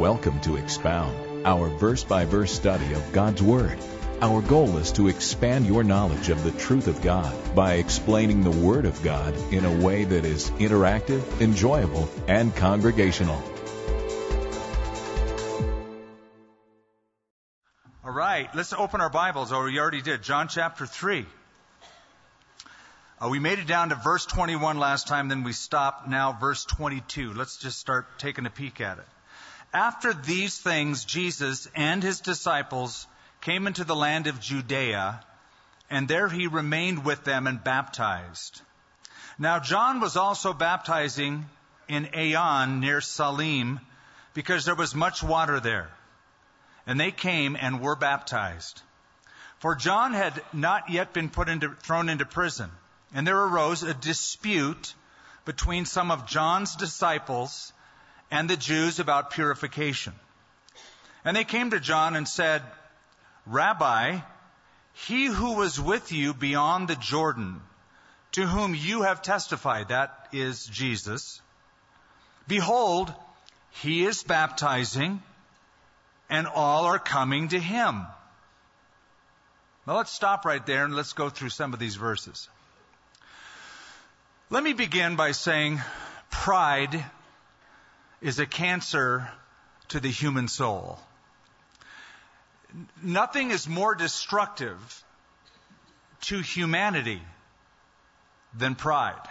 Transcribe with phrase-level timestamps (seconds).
[0.00, 3.78] Welcome to Expound, our verse by verse study of God's Word.
[4.22, 8.50] Our goal is to expand your knowledge of the truth of God by explaining the
[8.50, 13.42] Word of God in a way that is interactive, enjoyable, and congregational.
[18.02, 20.22] All right, let's open our Bibles, or we already did.
[20.22, 21.26] John chapter 3.
[23.20, 26.08] Uh, we made it down to verse 21 last time, then we stopped.
[26.08, 27.34] Now, verse 22.
[27.34, 29.04] Let's just start taking a peek at it.
[29.72, 33.06] After these things, Jesus and his disciples
[33.40, 35.20] came into the land of Judea,
[35.88, 38.60] and there he remained with them and baptized.
[39.38, 41.48] Now, John was also baptizing
[41.88, 43.80] in Aenon near Salim,
[44.34, 45.90] because there was much water there.
[46.86, 48.82] And they came and were baptized.
[49.58, 52.70] For John had not yet been put into, thrown into prison.
[53.12, 54.94] And there arose a dispute
[55.44, 57.72] between some of John's disciples
[58.30, 60.12] and the Jews about purification.
[61.24, 62.62] And they came to John and said,
[63.46, 64.20] Rabbi,
[64.92, 67.60] he who was with you beyond the Jordan,
[68.32, 71.40] to whom you have testified, that is Jesus,
[72.46, 73.12] behold,
[73.70, 75.22] he is baptizing,
[76.28, 78.06] and all are coming to him.
[79.86, 82.48] Now let's stop right there and let's go through some of these verses.
[84.48, 85.80] Let me begin by saying
[86.30, 87.04] pride
[88.20, 89.30] is a cancer
[89.88, 90.98] to the human soul.
[93.02, 95.04] Nothing is more destructive
[96.22, 97.22] to humanity
[98.54, 99.28] than pride.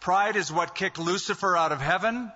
[0.00, 2.30] Pride is what kicked Lucifer out of heaven.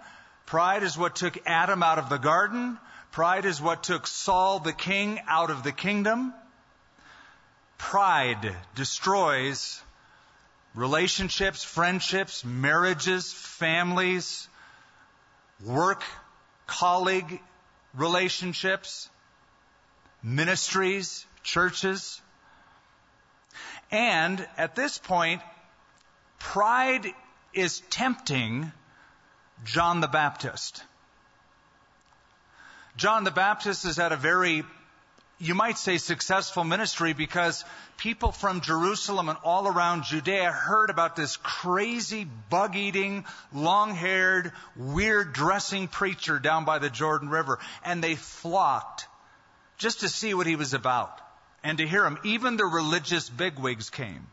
[0.46, 2.78] Pride is what took Adam out of the garden.
[3.12, 6.34] Pride is what took Saul the king out of the kingdom.
[7.78, 9.80] Pride destroys
[10.74, 14.48] relationships, friendships, marriages, families,
[15.64, 16.02] work,
[16.66, 17.40] colleague
[17.94, 19.08] relationships,
[20.22, 22.20] ministries, churches.
[23.90, 25.42] And at this point,
[26.38, 27.06] pride
[27.52, 28.70] is tempting
[29.64, 30.82] John the Baptist.
[32.96, 34.64] John the Baptist is at a very
[35.40, 37.64] you might say successful ministry because
[37.96, 44.52] people from Jerusalem and all around Judea heard about this crazy, bug eating, long haired,
[44.76, 47.58] weird dressing preacher down by the Jordan River.
[47.82, 49.06] And they flocked
[49.78, 51.18] just to see what he was about
[51.64, 52.18] and to hear him.
[52.22, 54.26] Even the religious bigwigs came.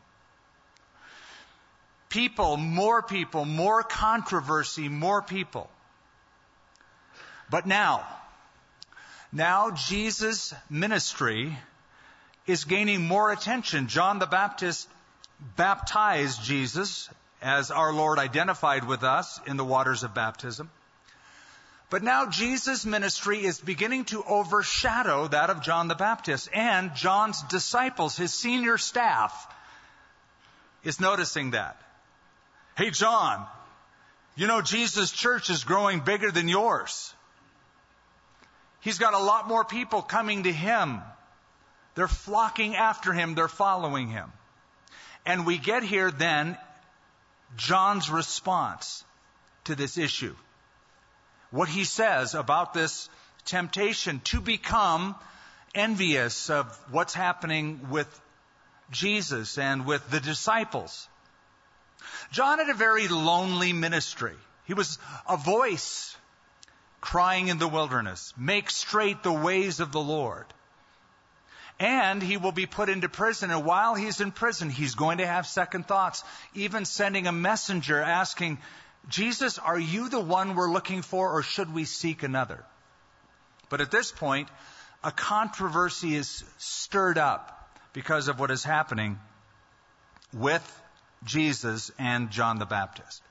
[2.09, 5.69] People, more people, more controversy, more people.
[7.49, 8.05] But now,
[9.31, 11.57] now Jesus' ministry
[12.45, 13.87] is gaining more attention.
[13.87, 14.87] John the Baptist
[15.55, 17.09] baptized Jesus
[17.41, 20.69] as our Lord identified with us in the waters of baptism.
[21.89, 27.41] But now Jesus' ministry is beginning to overshadow that of John the Baptist and John's
[27.43, 29.47] disciples, his senior staff,
[30.83, 31.81] is noticing that.
[32.75, 33.45] Hey, John,
[34.35, 37.13] you know Jesus' church is growing bigger than yours.
[38.81, 41.01] He's got a lot more people coming to him.
[41.95, 43.35] They're flocking after him.
[43.35, 44.31] They're following him.
[45.25, 46.57] And we get here then
[47.55, 49.03] John's response
[49.65, 50.35] to this issue.
[51.51, 53.09] What he says about this
[53.45, 55.15] temptation to become
[55.73, 58.21] envious of what's happening with
[58.91, 61.07] Jesus and with the disciples.
[62.31, 64.35] John had a very lonely ministry.
[64.65, 66.15] He was a voice
[67.01, 70.45] crying in the wilderness, make straight the ways of the Lord.
[71.79, 73.51] And he will be put into prison.
[73.51, 76.23] And while he's in prison, he's going to have second thoughts,
[76.55, 78.57] even sending a messenger asking,
[79.09, 82.65] Jesus, are you the one we're looking for, or should we seek another?
[83.69, 84.49] But at this point,
[85.03, 87.53] a controversy is stirred up
[87.93, 89.19] because of what is happening
[90.33, 90.81] with
[91.23, 93.21] Jesus and John the Baptist.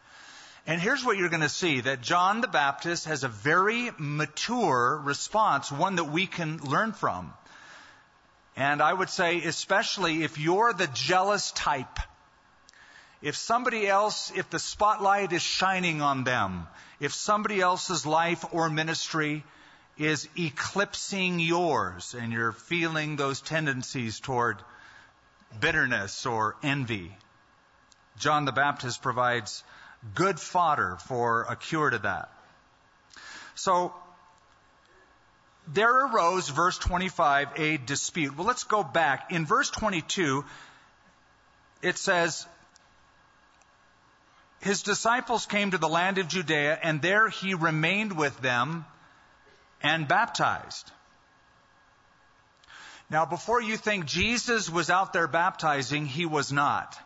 [0.66, 5.00] And here's what you're going to see that John the Baptist has a very mature
[5.04, 7.32] response, one that we can learn from.
[8.56, 11.98] And I would say, especially if you're the jealous type,
[13.22, 16.66] if somebody else, if the spotlight is shining on them,
[16.98, 19.44] if somebody else's life or ministry
[19.98, 24.58] is eclipsing yours and you're feeling those tendencies toward
[25.60, 27.16] bitterness or envy,
[28.18, 29.62] John the Baptist provides
[30.14, 32.30] good fodder for a cure to that.
[33.54, 33.94] So,
[35.68, 38.36] there arose, verse 25, a dispute.
[38.36, 39.32] Well, let's go back.
[39.32, 40.44] In verse 22,
[41.82, 42.46] it says,
[44.60, 48.84] His disciples came to the land of Judea, and there he remained with them
[49.82, 50.90] and baptized.
[53.08, 56.98] Now, before you think Jesus was out there baptizing, he was not.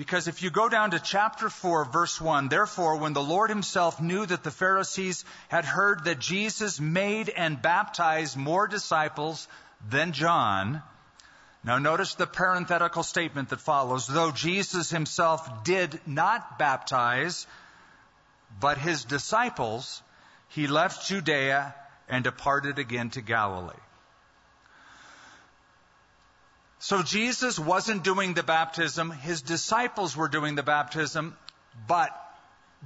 [0.00, 4.00] Because if you go down to chapter 4, verse 1, therefore, when the Lord himself
[4.00, 9.46] knew that the Pharisees had heard that Jesus made and baptized more disciples
[9.90, 10.82] than John,
[11.62, 17.46] now notice the parenthetical statement that follows, though Jesus himself did not baptize,
[18.58, 20.02] but his disciples,
[20.48, 21.74] he left Judea
[22.08, 23.74] and departed again to Galilee.
[26.80, 31.36] So Jesus wasn't doing the baptism, his disciples were doing the baptism,
[31.86, 32.10] but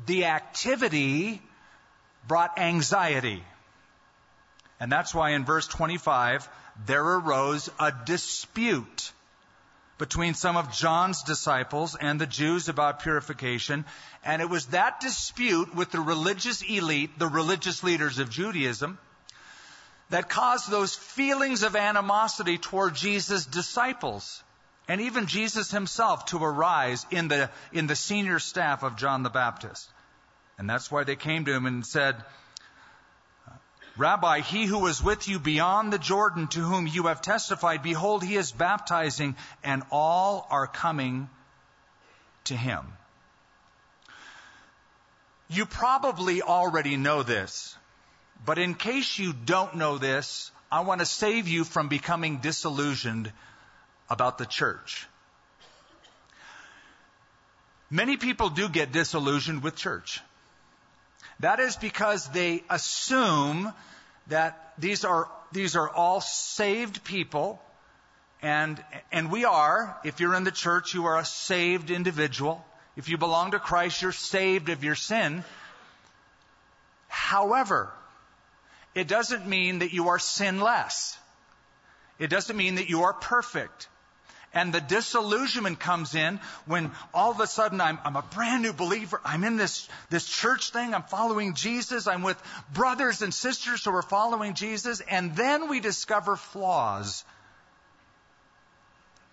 [0.06, 1.40] the activity
[2.26, 3.44] brought anxiety.
[4.80, 6.48] And that's why in verse 25,
[6.86, 9.12] there arose a dispute
[9.96, 13.84] between some of John's disciples and the Jews about purification.
[14.24, 18.98] And it was that dispute with the religious elite, the religious leaders of Judaism,
[20.10, 24.42] that caused those feelings of animosity toward Jesus' disciples
[24.86, 29.30] and even Jesus himself to arise in the, in the senior staff of John the
[29.30, 29.88] Baptist.
[30.58, 32.16] And that's why they came to him and said,
[33.96, 38.24] Rabbi, he who was with you beyond the Jordan to whom you have testified, behold,
[38.24, 41.30] he is baptizing and all are coming
[42.44, 42.84] to him.
[45.48, 47.76] You probably already know this.
[48.44, 53.32] But in case you don't know this, I want to save you from becoming disillusioned
[54.10, 55.06] about the church.
[57.90, 60.20] Many people do get disillusioned with church.
[61.40, 63.72] That is because they assume
[64.28, 67.62] that these are, these are all saved people,
[68.42, 68.82] and,
[69.12, 69.96] and we are.
[70.04, 72.64] If you're in the church, you are a saved individual.
[72.96, 75.44] If you belong to Christ, you're saved of your sin.
[77.08, 77.92] However,
[78.94, 81.18] it doesn't mean that you are sinless.
[82.18, 83.88] It doesn't mean that you are perfect.
[84.52, 88.72] And the disillusionment comes in when all of a sudden I'm, I'm, a brand new
[88.72, 89.20] believer.
[89.24, 90.94] I'm in this, this church thing.
[90.94, 92.06] I'm following Jesus.
[92.06, 92.40] I'm with
[92.72, 95.00] brothers and sisters who are following Jesus.
[95.00, 97.24] And then we discover flaws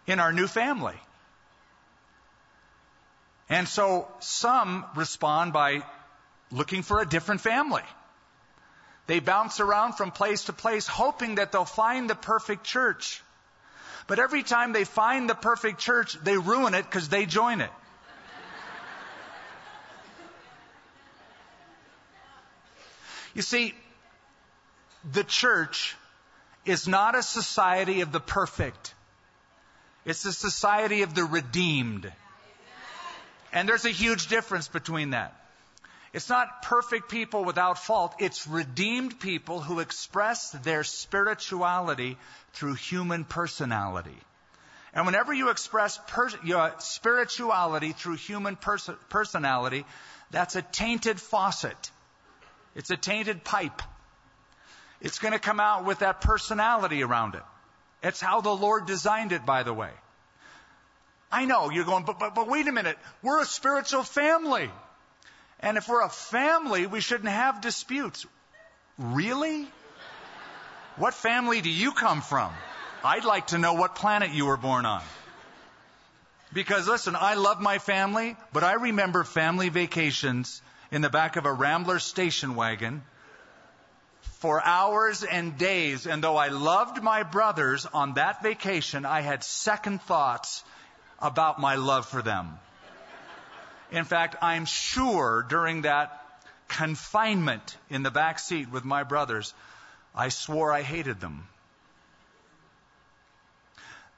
[0.07, 0.99] in our new family.
[3.47, 5.83] And so some respond by
[6.51, 7.83] looking for a different family.
[9.11, 13.21] They bounce around from place to place hoping that they'll find the perfect church.
[14.07, 17.69] But every time they find the perfect church, they ruin it because they join it.
[23.33, 23.75] You see,
[25.11, 25.97] the church
[26.63, 28.95] is not a society of the perfect.
[30.05, 32.09] It's a society of the redeemed.
[33.51, 35.35] And there's a huge difference between that.
[36.13, 38.15] It's not perfect people without fault.
[38.19, 42.17] It's redeemed people who express their spirituality
[42.53, 44.17] through human personality.
[44.93, 49.85] And whenever you express per- your spirituality through human pers- personality,
[50.31, 51.91] that's a tainted faucet.
[52.75, 53.81] It's a tainted pipe.
[54.99, 57.43] It's going to come out with that personality around it.
[58.03, 59.91] It's how the Lord designed it, by the way.
[61.31, 62.97] I know you're going, but, but, but wait a minute.
[63.21, 64.69] We're a spiritual family.
[65.61, 68.25] And if we're a family, we shouldn't have disputes.
[68.97, 69.67] Really?
[70.97, 72.51] What family do you come from?
[73.03, 75.01] I'd like to know what planet you were born on.
[76.53, 81.45] Because listen, I love my family, but I remember family vacations in the back of
[81.45, 83.03] a Rambler station wagon
[84.39, 86.07] for hours and days.
[86.07, 90.63] And though I loved my brothers on that vacation, I had second thoughts
[91.19, 92.59] about my love for them.
[93.91, 96.17] In fact, I'm sure during that
[96.67, 99.53] confinement in the back seat with my brothers,
[100.15, 101.47] I swore I hated them.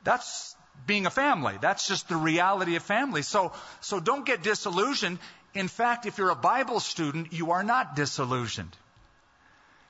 [0.03, 1.57] That's being a family.
[1.61, 3.21] That's just the reality of family.
[3.21, 5.19] So, so don't get disillusioned.
[5.53, 8.75] In fact, if you're a Bible student, you are not disillusioned.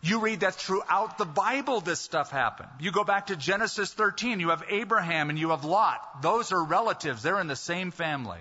[0.01, 2.69] You read that throughout the Bible, this stuff happened.
[2.79, 6.21] You go back to Genesis 13, you have Abraham and you have Lot.
[6.21, 7.23] Those are relatives.
[7.23, 8.39] They're in the same family.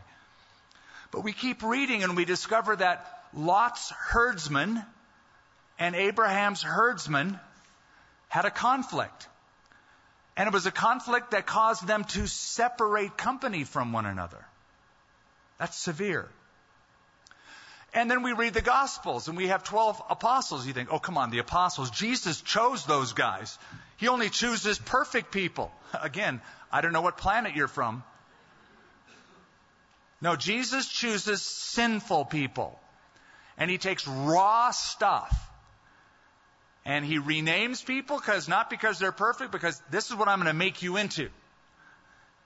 [1.12, 4.82] But we keep reading and we discover that Lot's herdsman
[5.78, 7.38] and Abraham's herdsman
[8.28, 9.28] had a conflict.
[10.36, 14.42] And it was a conflict that caused them to separate company from one another.
[15.58, 16.28] That's severe.
[17.94, 20.66] And then we read the Gospels and we have 12 apostles.
[20.66, 21.90] You think, oh, come on, the apostles.
[21.90, 23.58] Jesus chose those guys.
[23.98, 25.70] He only chooses perfect people.
[26.02, 26.40] Again,
[26.72, 28.02] I don't know what planet you're from.
[30.22, 32.80] No, Jesus chooses sinful people.
[33.58, 35.50] And he takes raw stuff
[36.84, 40.48] And he renames people because not because they're perfect, because this is what I'm going
[40.48, 41.28] to make you into.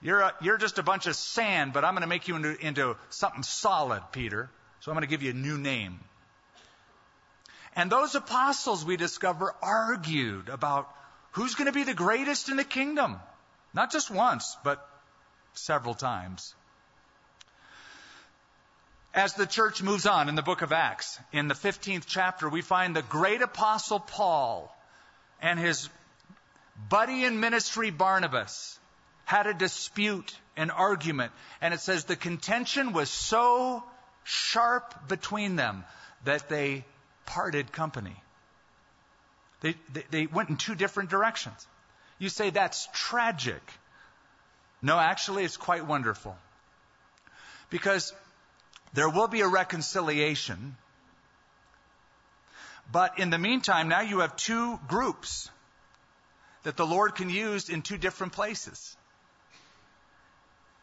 [0.01, 2.55] You're, a, you're just a bunch of sand, but I'm going to make you into,
[2.65, 4.49] into something solid, Peter.
[4.81, 5.99] So I'm going to give you a new name.
[7.75, 10.87] And those apostles, we discover, argued about
[11.31, 13.19] who's going to be the greatest in the kingdom.
[13.73, 14.87] Not just once, but
[15.53, 16.53] several times.
[19.17, 22.61] As the church moves on in the book of Acts, in the 15th chapter, we
[22.61, 24.71] find the great apostle Paul
[25.41, 25.89] and his
[26.87, 28.79] buddy in ministry Barnabas
[29.25, 31.31] had a dispute, an argument,
[31.61, 33.83] and it says the contention was so
[34.23, 35.83] sharp between them
[36.23, 36.85] that they
[37.25, 38.15] parted company.
[39.61, 41.65] They, they, they, went in two different directions.
[42.19, 43.63] You say that's tragic.
[44.83, 46.37] No, actually, it's quite wonderful.
[47.71, 48.13] Because
[48.93, 50.75] there will be a reconciliation.
[52.91, 55.49] But in the meantime, now you have two groups
[56.63, 58.95] that the Lord can use in two different places.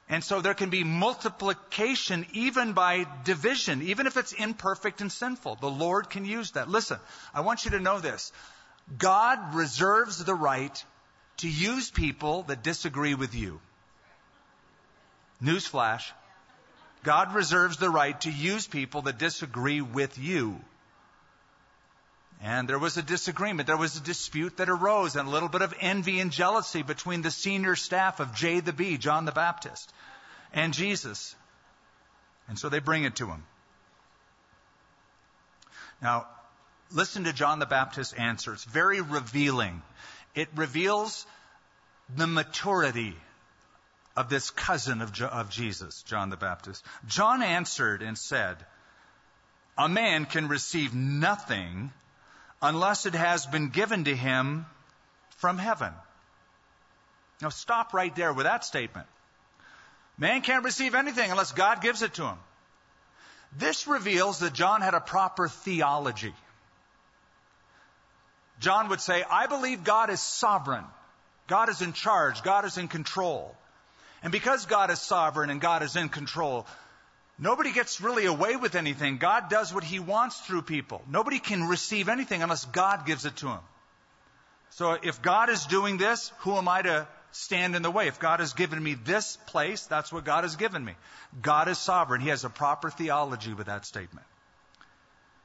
[0.08, 5.56] And so there can be multiplication even by division, even if it's imperfect and sinful.
[5.56, 6.68] The Lord can use that.
[6.68, 6.98] Listen,
[7.32, 8.32] I want you to know this.
[8.98, 10.84] God reserves the right
[11.38, 13.60] to use people that disagree with you.
[15.42, 16.12] Newsflash.
[17.04, 20.58] God reserves the right to use people that disagree with you.
[22.42, 23.66] And there was a disagreement.
[23.66, 27.22] There was a dispute that arose and a little bit of envy and jealousy between
[27.22, 29.92] the senior staff of J the B, John the Baptist,
[30.52, 31.34] and Jesus.
[32.48, 33.44] And so they bring it to him.
[36.02, 36.26] Now,
[36.90, 38.52] listen to John the Baptist's answer.
[38.52, 39.80] It's very revealing.
[40.34, 41.26] It reveals
[42.14, 43.16] the maturity
[44.16, 46.84] of this cousin of, of Jesus, John the Baptist.
[47.06, 48.56] John answered and said,
[49.76, 51.92] A man can receive nothing
[52.62, 54.66] unless it has been given to him
[55.36, 55.92] from heaven.
[57.42, 59.06] Now stop right there with that statement.
[60.16, 62.38] Man can't receive anything unless God gives it to him.
[63.56, 66.34] This reveals that John had a proper theology.
[68.60, 70.84] John would say, I believe God is sovereign.
[71.48, 72.42] God is in charge.
[72.42, 73.54] God is in control.
[74.24, 76.66] And because God is sovereign and God is in control,
[77.38, 79.18] nobody gets really away with anything.
[79.18, 81.02] God does what he wants through people.
[81.06, 83.60] Nobody can receive anything unless God gives it to him.
[84.70, 88.08] So if God is doing this, who am I to stand in the way?
[88.08, 90.94] If God has given me this place, that's what God has given me.
[91.42, 92.22] God is sovereign.
[92.22, 94.26] He has a proper theology with that statement.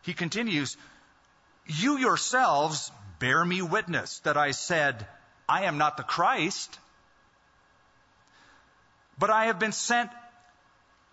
[0.03, 0.77] He continues,
[1.67, 5.05] You yourselves bear me witness that I said,
[5.50, 6.79] I am not the Christ
[9.19, 10.09] but I have been sent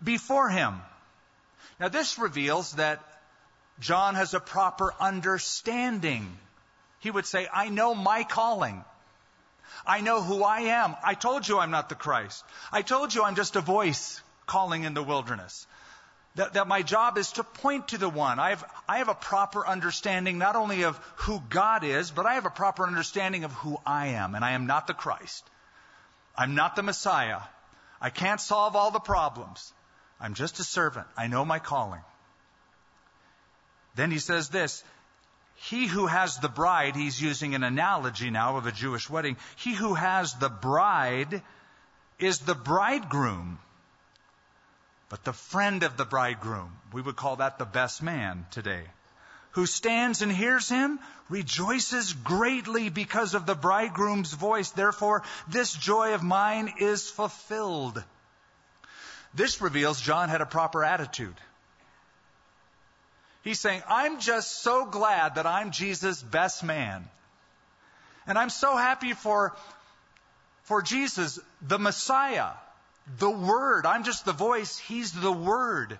[0.03, 0.81] before him.
[1.79, 3.03] Now, this reveals that
[3.79, 6.37] John has a proper understanding.
[6.99, 8.83] He would say, I know my calling.
[9.85, 10.95] I know who I am.
[11.03, 12.43] I told you I'm not the Christ.
[12.71, 15.67] I told you I'm just a voice calling in the wilderness.
[16.35, 18.39] That, that my job is to point to the one.
[18.39, 22.35] I have, I have a proper understanding not only of who God is, but I
[22.35, 24.35] have a proper understanding of who I am.
[24.35, 25.43] And I am not the Christ.
[26.35, 27.41] I'm not the Messiah.
[28.01, 29.73] I can't solve all the problems.
[30.19, 31.07] I'm just a servant.
[31.15, 32.01] I know my calling.
[33.95, 34.83] Then he says this
[35.55, 39.37] He who has the bride, he's using an analogy now of a Jewish wedding.
[39.55, 41.41] He who has the bride
[42.19, 43.59] is the bridegroom.
[45.09, 48.83] But the friend of the bridegroom, we would call that the best man today
[49.57, 50.99] who stands and hears him
[51.29, 54.69] rejoices greatly because of the bridegroom's voice.
[54.69, 58.03] Therefore, this joy of mine is fulfilled.
[59.33, 61.33] This reveals John had a proper attitude.
[63.43, 67.09] He's saying, I'm just so glad that I'm Jesus' best man.
[68.27, 69.55] And I'm so happy for,
[70.65, 72.51] for Jesus, the Messiah,
[73.17, 73.87] the Word.
[73.87, 75.97] I'm just the voice, He's the Word.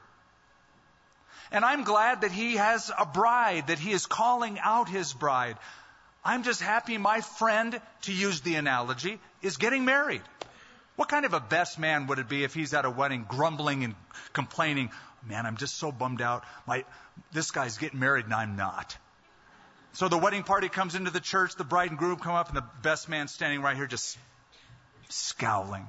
[1.51, 5.57] And I'm glad that he has a bride, that he is calling out his bride.
[6.23, 10.21] I'm just happy my friend, to use the analogy, is getting married.
[10.97, 13.83] What kind of a best man would it be if he's at a wedding grumbling
[13.83, 13.95] and
[14.33, 14.89] complaining,
[15.25, 16.43] man, I'm just so bummed out.
[16.65, 16.85] My,
[17.31, 18.97] this guy's getting married and I'm not.
[19.93, 22.57] So the wedding party comes into the church, the bride and groom come up, and
[22.57, 24.17] the best man standing right here just
[25.09, 25.87] scowling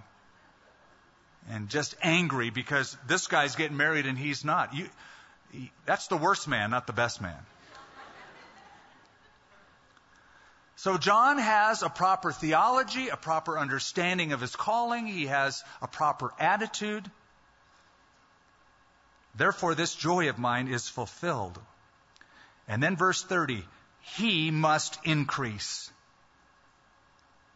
[1.51, 4.75] and just angry because this guy's getting married and he's not.
[4.75, 4.89] You,
[5.87, 7.39] that's the worst man, not the best man.
[10.77, 15.07] So John has a proper theology, a proper understanding of his calling.
[15.07, 17.11] He has a proper attitude.
[19.35, 21.59] Therefore, this joy of mine is fulfilled.
[22.69, 23.65] And then verse 30
[24.17, 25.91] he must increase,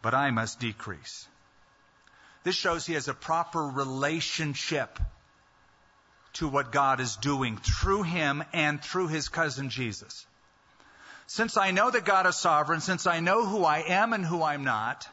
[0.01, 1.27] but I must decrease.
[2.43, 4.99] This shows he has a proper relationship
[6.33, 10.25] to what God is doing through him and through his cousin Jesus.
[11.27, 14.43] Since I know that God is sovereign, since I know who I am and who
[14.43, 15.07] I'm not,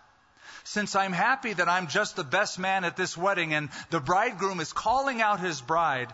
[0.64, 4.60] since I'm happy that I'm just the best man at this wedding and the bridegroom
[4.60, 6.12] is calling out his bride,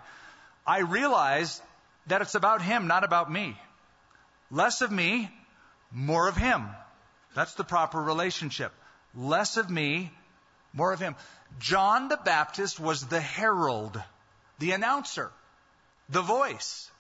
[0.67, 1.61] I realize
[2.07, 3.57] that it's about him, not about me.
[4.51, 5.31] Less of me,
[5.91, 6.67] more of him.
[7.35, 8.73] That's the proper relationship.
[9.15, 10.13] Less of me,
[10.73, 11.17] more of him.
[11.59, 14.01] John the Baptist was the herald,
[14.59, 15.31] the announcer,
[16.09, 16.91] the voice.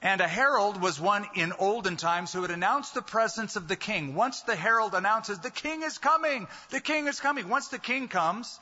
[0.00, 3.74] And a herald was one in olden times who would announce the presence of the
[3.74, 4.14] king.
[4.14, 7.48] Once the herald announces, the king is coming, the king is coming.
[7.48, 8.60] Once the king comes,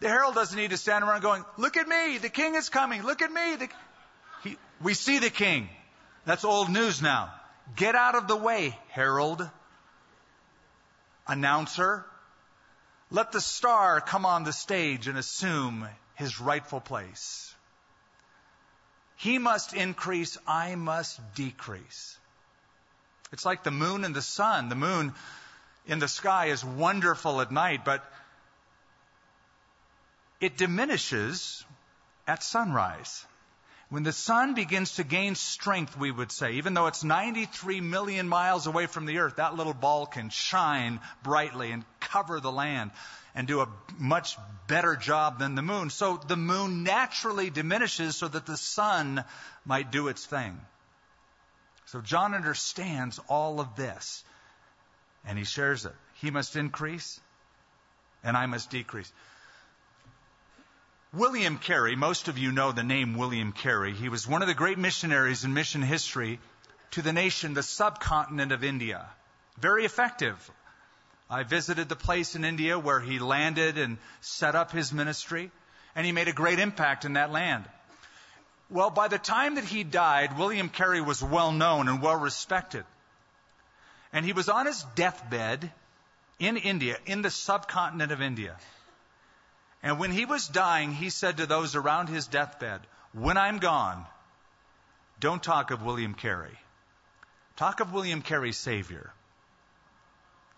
[0.00, 3.02] the herald doesn't need to stand around going, look at me, the king is coming,
[3.02, 3.68] look at me.
[4.44, 5.68] He, we see the king.
[6.24, 7.32] That's old news now.
[7.76, 9.48] Get out of the way, herald,
[11.28, 12.06] announcer.
[13.12, 17.54] Let the star come on the stage and assume his rightful place.
[19.16, 22.16] He must increase, I must decrease.
[23.30, 24.70] It's like the moon and the sun.
[24.70, 25.12] The moon
[25.86, 28.02] in the sky is wonderful at night, but
[30.40, 31.62] it diminishes
[32.26, 33.26] at sunrise.
[33.92, 38.26] When the sun begins to gain strength, we would say, even though it's 93 million
[38.26, 42.92] miles away from the earth, that little ball can shine brightly and cover the land
[43.34, 43.68] and do a
[43.98, 45.90] much better job than the moon.
[45.90, 49.24] So the moon naturally diminishes so that the sun
[49.66, 50.58] might do its thing.
[51.84, 54.24] So John understands all of this
[55.26, 55.94] and he shares it.
[56.14, 57.20] He must increase
[58.24, 59.12] and I must decrease.
[61.14, 63.92] William Carey, most of you know the name William Carey.
[63.92, 66.40] He was one of the great missionaries in mission history
[66.92, 69.06] to the nation, the subcontinent of India.
[69.58, 70.50] Very effective.
[71.28, 75.50] I visited the place in India where he landed and set up his ministry,
[75.94, 77.66] and he made a great impact in that land.
[78.70, 82.86] Well, by the time that he died, William Carey was well known and well respected.
[84.14, 85.70] And he was on his deathbed
[86.38, 88.56] in India, in the subcontinent of India.
[89.82, 92.80] And when he was dying, he said to those around his deathbed,
[93.12, 94.06] When I'm gone,
[95.18, 96.58] don't talk of William Carey.
[97.56, 99.12] Talk of William Carey's Savior.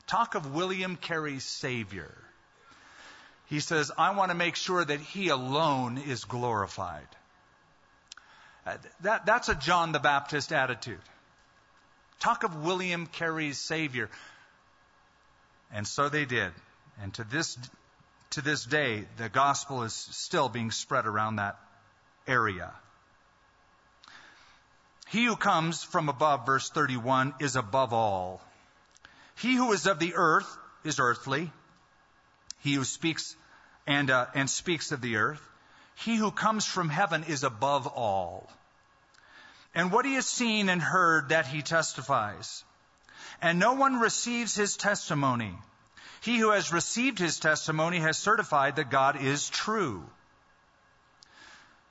[0.07, 2.15] Talk of William Carey's Savior.
[3.47, 7.07] He says, I want to make sure that He alone is glorified.
[8.67, 11.01] Uh, that, that's a John the Baptist attitude.
[12.21, 14.09] Talk of William Carey's Savior.
[15.73, 16.53] And so they did.
[17.03, 17.59] And to this,
[18.35, 21.57] to this day, the gospel is still being spread around that
[22.27, 22.73] area.
[25.09, 28.41] He who comes from above, verse 31, is above all.
[29.37, 30.49] He who is of the earth
[30.83, 31.53] is earthly.
[32.61, 33.37] He who speaks
[33.87, 35.43] and, uh, and speaks of the earth.
[35.95, 38.51] He who comes from heaven is above all.
[39.77, 42.65] And what he has seen and heard, that he testifies.
[43.41, 45.57] And no one receives his testimony.
[46.25, 50.09] He who has received his testimony has certified that God is true.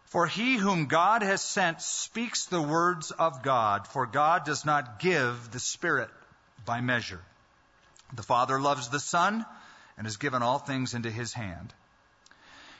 [0.05, 4.97] For he whom God has sent speaks the words of God, for God does not
[4.97, 6.09] give the Spirit
[6.65, 7.21] by measure.
[8.11, 9.45] The Father loves the Son
[9.97, 11.71] and has given all things into his hand.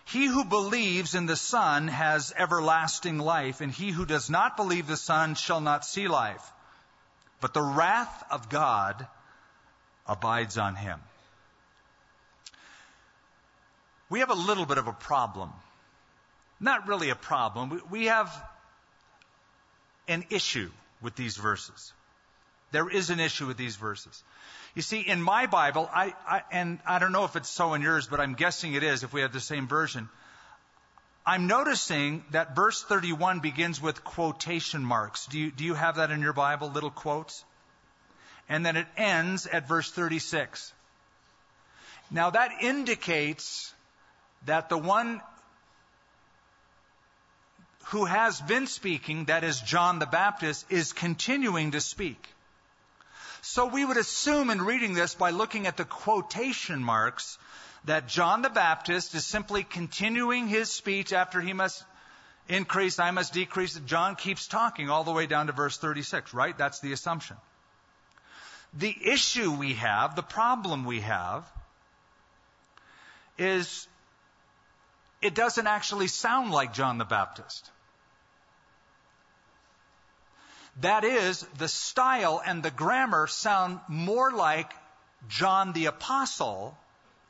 [0.06, 4.88] He who believes in the Son has everlasting life, and he who does not believe
[4.88, 6.52] the Son shall not see life.
[7.42, 9.08] But the wrath of God
[10.08, 11.00] abides on him.
[14.14, 15.52] We have a little bit of a problem.
[16.60, 17.82] Not really a problem.
[17.90, 18.32] We have
[20.08, 20.70] an issue
[21.02, 21.92] with these verses.
[22.72, 24.24] There is an issue with these verses.
[24.76, 27.82] You see, in my Bible, I, I, and I don't know if it's so in
[27.82, 30.08] yours, but I'm guessing it is if we have the same version.
[31.26, 35.26] I'm noticing that verse 31 begins with quotation marks.
[35.26, 37.44] Do you, do you have that in your Bible, little quotes?
[38.48, 40.72] And then it ends at verse 36.
[42.12, 43.74] Now that indicates
[44.46, 45.22] that the one
[47.88, 52.28] who has been speaking, that is John the Baptist, is continuing to speak.
[53.42, 57.38] So we would assume in reading this by looking at the quotation marks
[57.86, 61.84] that John the Baptist is simply continuing his speech after he must
[62.48, 63.78] increase, I must decrease.
[63.86, 66.58] John keeps talking all the way down to verse 36, right?
[66.58, 67.36] That's the assumption.
[68.74, 71.46] The issue we have, the problem we have,
[73.38, 73.88] is
[75.24, 77.70] it doesn't actually sound like John the Baptist.
[80.82, 84.72] That is, the style and the grammar sound more like
[85.30, 86.78] John the Apostle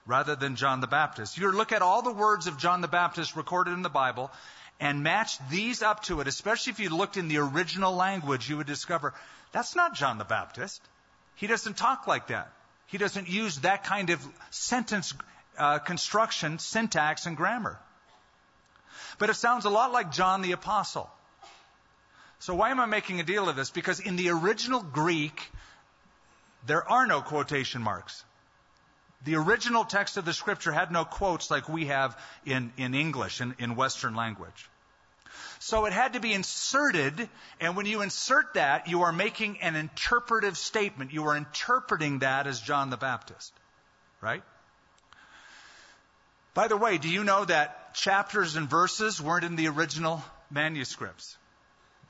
[0.06, 1.38] rather than John the Baptist.
[1.38, 4.32] You look at all the words of John the Baptist recorded in the Bible
[4.79, 8.58] and match these up to it, especially if you looked in the original language, you
[8.58, 9.13] would discover
[9.51, 10.82] that's not John the Baptist.
[11.36, 12.51] He doesn't talk like that.
[12.88, 15.13] He doesn't use that kind of sentence
[15.58, 17.80] uh, construction, syntax, and grammar.
[19.18, 21.10] But it sounds a lot like John the Apostle.
[22.39, 23.70] So why am I making a deal of this?
[23.70, 25.50] Because in the original Greek,
[26.66, 28.24] there are no quotation marks.
[29.24, 33.39] The original text of the scripture had no quotes like we have in, in English,
[33.39, 34.70] in, in Western language.
[35.60, 37.30] So it had to be inserted,
[37.62, 41.13] and when you insert that, you are making an interpretive statement.
[41.13, 43.54] You are interpreting that as John the Baptist.
[44.20, 44.44] Right?
[46.54, 51.36] By the way, do you know that chapters and verses weren't in the original manuscripts?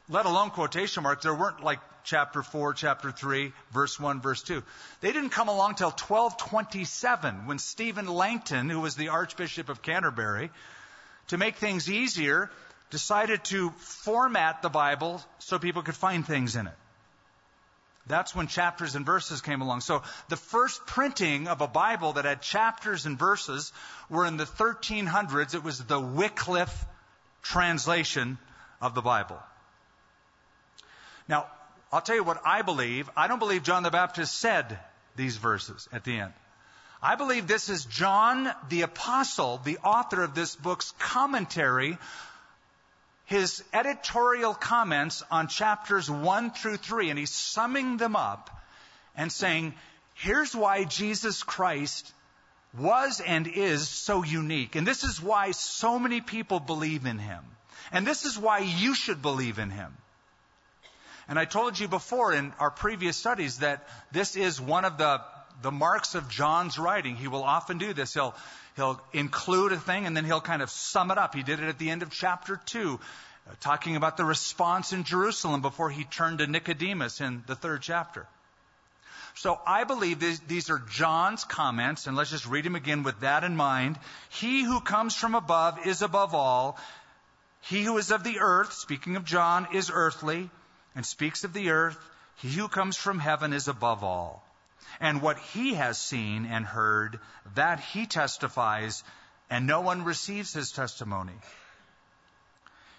[0.09, 1.23] Let alone quotation marks.
[1.23, 4.61] There weren't like chapter 4, chapter 3, verse 1, verse 2.
[4.99, 10.51] They didn't come along till 1227 when Stephen Langton, who was the Archbishop of Canterbury,
[11.29, 12.51] to make things easier,
[12.89, 16.75] decided to format the Bible so people could find things in it.
[18.05, 19.81] That's when chapters and verses came along.
[19.81, 23.71] So the first printing of a Bible that had chapters and verses
[24.09, 25.55] were in the 1300s.
[25.55, 26.85] It was the Wycliffe
[27.41, 28.37] translation
[28.81, 29.39] of the Bible.
[31.29, 31.47] Now,
[31.93, 33.09] I'll tell you what I believe.
[33.15, 34.77] I don't believe John the Baptist said
[35.15, 36.33] these verses at the end.
[37.01, 41.97] I believe this is John the Apostle, the author of this book's commentary
[43.25, 48.49] his editorial comments on chapters 1 through 3, and he's summing them up
[49.15, 49.73] and saying,
[50.15, 52.11] here's why Jesus Christ
[52.77, 54.75] was and is so unique.
[54.75, 57.43] And this is why so many people believe in him.
[57.91, 59.95] And this is why you should believe in him.
[61.27, 65.21] And I told you before in our previous studies that this is one of the,
[65.63, 67.15] the marks of John's writing.
[67.15, 68.13] He will often do this.
[68.13, 68.35] He'll,
[68.75, 71.33] he'll include a thing and then he'll kind of sum it up.
[71.33, 75.05] He did it at the end of chapter 2, uh, talking about the response in
[75.05, 78.27] Jerusalem before he turned to Nicodemus in the third chapter.
[79.35, 83.21] So I believe these, these are John's comments, and let's just read them again with
[83.21, 83.97] that in mind.
[84.29, 86.77] He who comes from above is above all.
[87.61, 90.51] He who is of the earth, speaking of John, is earthly
[90.93, 91.97] and speaks of the earth.
[92.35, 94.45] He who comes from heaven is above all
[94.99, 97.19] and what he has seen and heard,
[97.55, 99.03] that he testifies,
[99.49, 101.33] and no one receives his testimony.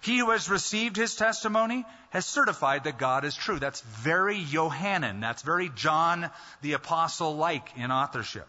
[0.00, 3.58] He who has received his testimony has certified that God is true.
[3.58, 5.20] That's very Johannine.
[5.20, 8.46] That's very John the Apostle like in authorship.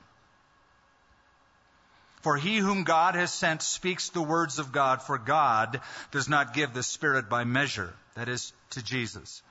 [2.22, 5.80] For he whom God has sent speaks the words of God, for God
[6.12, 7.94] does not give the Spirit by measure.
[8.16, 9.42] That is, to Jesus.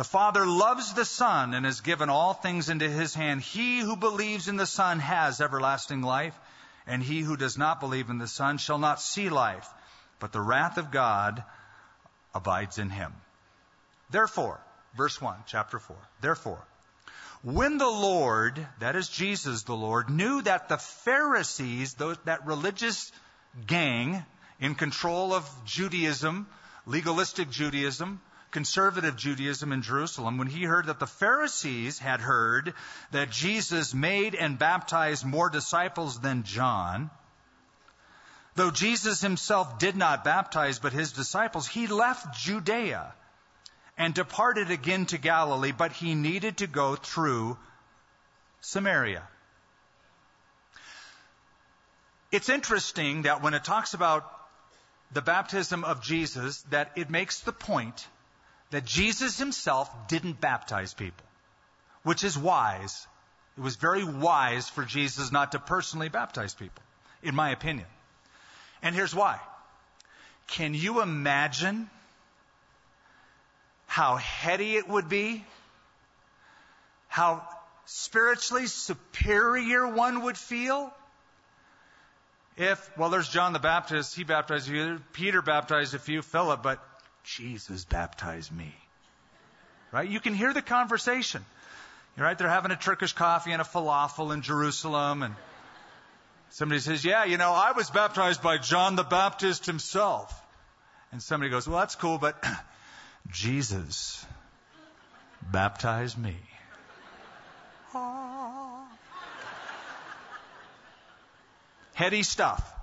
[0.00, 3.42] The Father loves the Son and has given all things into his hand.
[3.42, 6.34] He who believes in the Son has everlasting life,
[6.86, 9.68] and he who does not believe in the Son shall not see life,
[10.18, 11.44] but the wrath of God
[12.34, 13.12] abides in him.
[14.08, 14.58] Therefore,
[14.96, 16.66] verse 1, chapter 4, therefore,
[17.42, 23.12] when the Lord, that is Jesus the Lord, knew that the Pharisees, those, that religious
[23.66, 24.24] gang
[24.60, 26.46] in control of Judaism,
[26.86, 32.74] legalistic Judaism, conservative Judaism in Jerusalem when he heard that the Pharisees had heard
[33.12, 37.10] that Jesus made and baptized more disciples than John.
[38.56, 43.14] Though Jesus himself did not baptize but his disciples, he left Judea
[43.96, 47.56] and departed again to Galilee, but he needed to go through
[48.60, 49.22] Samaria.
[52.32, 54.30] It's interesting that when it talks about
[55.12, 58.06] the baptism of Jesus, that it makes the point
[58.70, 61.26] that Jesus himself didn't baptize people,
[62.02, 63.06] which is wise.
[63.58, 66.82] It was very wise for Jesus not to personally baptize people,
[67.22, 67.86] in my opinion.
[68.82, 69.38] And here's why.
[70.46, 71.90] Can you imagine
[73.86, 75.44] how heady it would be?
[77.08, 77.46] How
[77.86, 80.92] spiritually superior one would feel?
[82.56, 86.78] If, well, there's John the Baptist, he baptized few, Peter baptized a few, Philip, but
[87.24, 88.74] Jesus baptized me.
[89.92, 90.08] Right?
[90.08, 91.44] You can hear the conversation.
[92.16, 95.34] You're right, they're having a Turkish coffee and a falafel in Jerusalem and
[96.50, 100.36] somebody says, yeah, you know, I was baptized by John the Baptist himself.
[101.12, 102.42] And somebody goes, well, that's cool, but
[103.30, 104.24] Jesus
[105.42, 106.36] baptized me.
[111.94, 112.79] Heady stuff.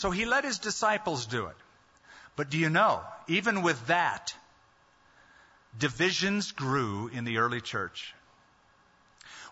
[0.00, 1.56] So he let his disciples do it.
[2.34, 4.34] But do you know, even with that,
[5.78, 8.14] divisions grew in the early church.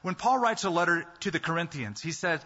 [0.00, 2.40] When Paul writes a letter to the Corinthians, he said,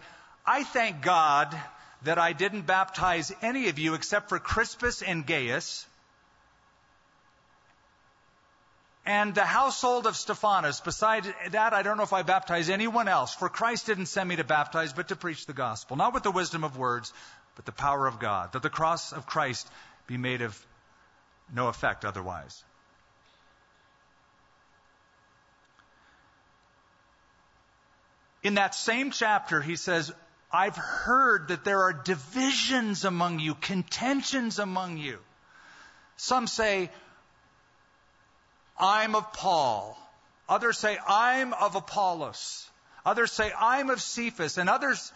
[0.45, 1.57] I thank God
[2.01, 5.87] that I didn't baptize any of you except for Crispus and Gaius
[9.05, 10.81] and the household of Stephanas.
[10.81, 14.35] Besides that, I don't know if I baptize anyone else, for Christ didn't send me
[14.35, 17.13] to baptize, but to preach the gospel, not with the wisdom of words,
[17.55, 19.67] but the power of God, that the cross of Christ
[20.07, 20.65] be made of
[21.53, 22.63] no effect otherwise.
[28.41, 30.11] In that same chapter, he says,
[30.51, 35.19] I've heard that there are divisions among you, contentions among you.
[36.17, 36.91] Some say,
[38.77, 39.97] I'm of Paul.
[40.49, 42.69] Others say, I'm of Apollos.
[43.05, 44.57] Others say, I'm of Cephas.
[44.57, 45.11] And others,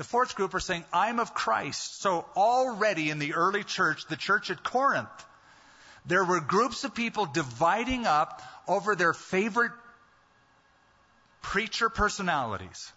[0.00, 2.00] the fourth group, are saying, I'm of Christ.
[2.00, 5.10] So already in the early church, the church at Corinth,
[6.06, 9.72] there were groups of people dividing up over their favorite
[11.42, 12.90] preacher personalities.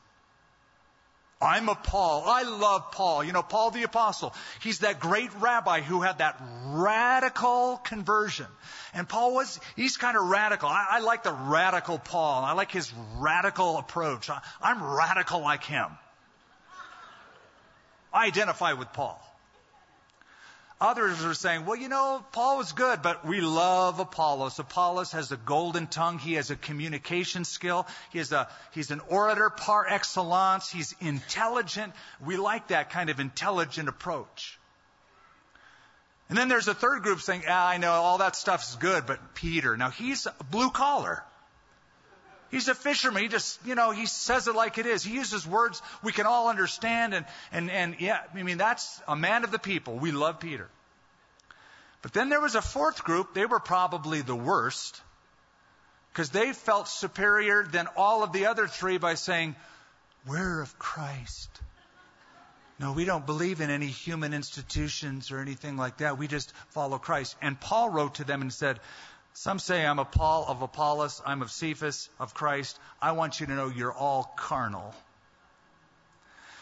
[1.42, 2.24] I'm a Paul.
[2.26, 3.26] I love Paul.
[3.26, 4.34] You know, Paul the Apostle.
[4.62, 8.48] He's that great rabbi who had that radical conversion.
[8.94, 10.70] And Paul was, he's kind of radical.
[10.70, 12.46] I, I like the radical Paul.
[12.46, 14.30] I like his radical approach.
[14.30, 15.88] I, I'm radical like him.
[18.14, 19.20] I identify with Paul.
[20.84, 24.60] Others are saying, well, you know, Paul was good, but we love Apollos.
[24.60, 26.20] Apollos has a golden tongue.
[26.20, 27.88] He has a communication skill.
[28.12, 30.70] He is a, he's an orator par excellence.
[30.70, 31.94] He's intelligent.
[32.24, 34.60] We like that kind of intelligent approach.
[36.28, 39.36] And then there's a third group saying, ah, I know all that stuff's good, but
[39.36, 41.24] Peter, now he's blue collar.
[42.54, 43.24] He's a fisherman.
[43.24, 45.02] He just, you know, he says it like it is.
[45.02, 47.16] He uses words we can all understand.
[47.16, 49.96] And, and, and yeah, I mean, that's a man of the people.
[49.98, 50.70] We love Peter.
[52.04, 53.34] But then there was a fourth group.
[53.34, 55.02] They were probably the worst
[56.12, 59.56] because they felt superior than all of the other three by saying,
[60.28, 61.50] We're of Christ.
[62.78, 66.20] No, we don't believe in any human institutions or anything like that.
[66.20, 67.36] We just follow Christ.
[67.42, 68.80] And Paul wrote to them and said,
[69.34, 72.78] some say I'm a Paul of Apollos, I'm of Cephas, of Christ.
[73.02, 74.94] I want you to know you're all carnal.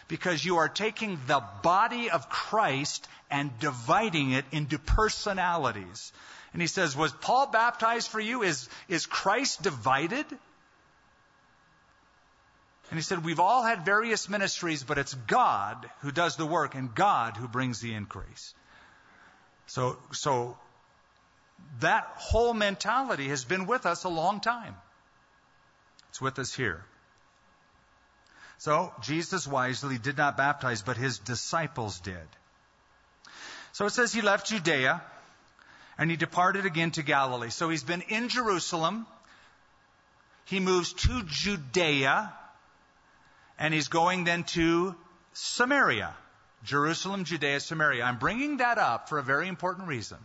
[0.08, 6.12] Because you are taking the body of Christ and dividing it into personalities.
[6.54, 8.44] And he says, Was Paul baptized for you?
[8.44, 10.26] Is, is Christ divided?
[12.90, 16.76] And he said, We've all had various ministries, but it's God who does the work
[16.76, 18.54] and God who brings the increase.
[19.68, 20.58] So, so
[21.80, 24.76] that whole mentality has been with us a long time.
[26.10, 26.84] It's with us here.
[28.58, 32.28] So, Jesus wisely did not baptize, but his disciples did.
[33.74, 35.02] So it says he left Judea
[35.98, 37.50] and he departed again to Galilee.
[37.50, 39.08] So he's been in Jerusalem.
[40.46, 42.34] He moves to Judea
[43.58, 44.96] and he's going then to
[45.34, 46.14] Samaria.
[46.64, 48.04] Jerusalem, Judea, Samaria.
[48.04, 50.18] I'm bringing that up for a very important reason.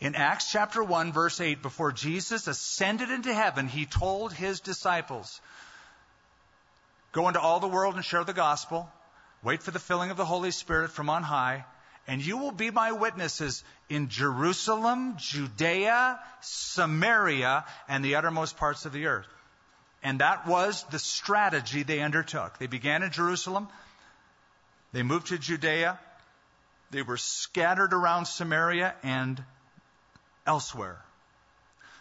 [0.00, 5.40] In Acts chapter 1, verse 8, before Jesus ascended into heaven, he told his disciples,
[7.12, 8.90] Go into all the world and share the gospel.
[9.42, 11.64] Wait for the filling of the Holy Spirit from on high.
[12.06, 18.92] And you will be my witnesses in Jerusalem, Judea, Samaria, and the uttermost parts of
[18.92, 19.26] the earth.
[20.02, 22.58] And that was the strategy they undertook.
[22.58, 23.68] They began in Jerusalem.
[24.92, 25.98] They moved to Judea.
[26.90, 29.42] They were scattered around Samaria and
[30.46, 30.98] elsewhere.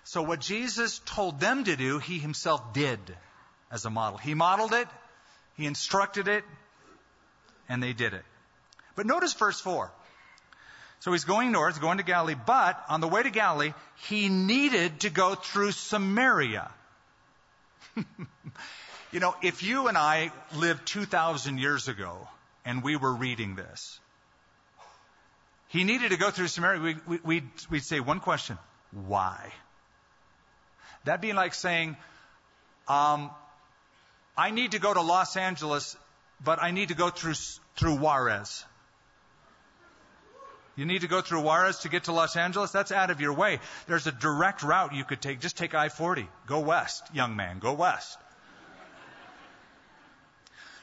[0.04, 3.00] So what Jesus told them to do, he himself did
[3.72, 4.18] as a model.
[4.18, 4.88] He modeled it,
[5.58, 6.44] he instructed it,
[7.68, 8.24] and they did it.
[8.96, 9.92] But notice verse 4.
[11.00, 13.74] So he's going north, going to Galilee, but on the way to Galilee,
[14.08, 16.72] he needed to go through Samaria.
[19.12, 22.28] you know, if you and I lived 2,000 years ago
[22.64, 24.00] and we were reading this,
[25.76, 26.80] he needed to go through Samaria.
[26.80, 28.58] We, we, we'd, we'd say one question
[28.92, 29.52] why?
[31.04, 31.98] That'd be like saying,
[32.88, 33.30] um,
[34.38, 35.98] I need to go to Los Angeles,
[36.42, 37.34] but I need to go through,
[37.76, 38.64] through Juarez.
[40.78, 42.72] You need to go through Juarez to get to Los Angeles?
[42.72, 43.60] That's out of your way.
[43.88, 45.42] There's a direct route you could take.
[45.42, 46.28] Just take I 40.
[46.48, 47.60] Go west, young man.
[47.60, 48.18] Go west.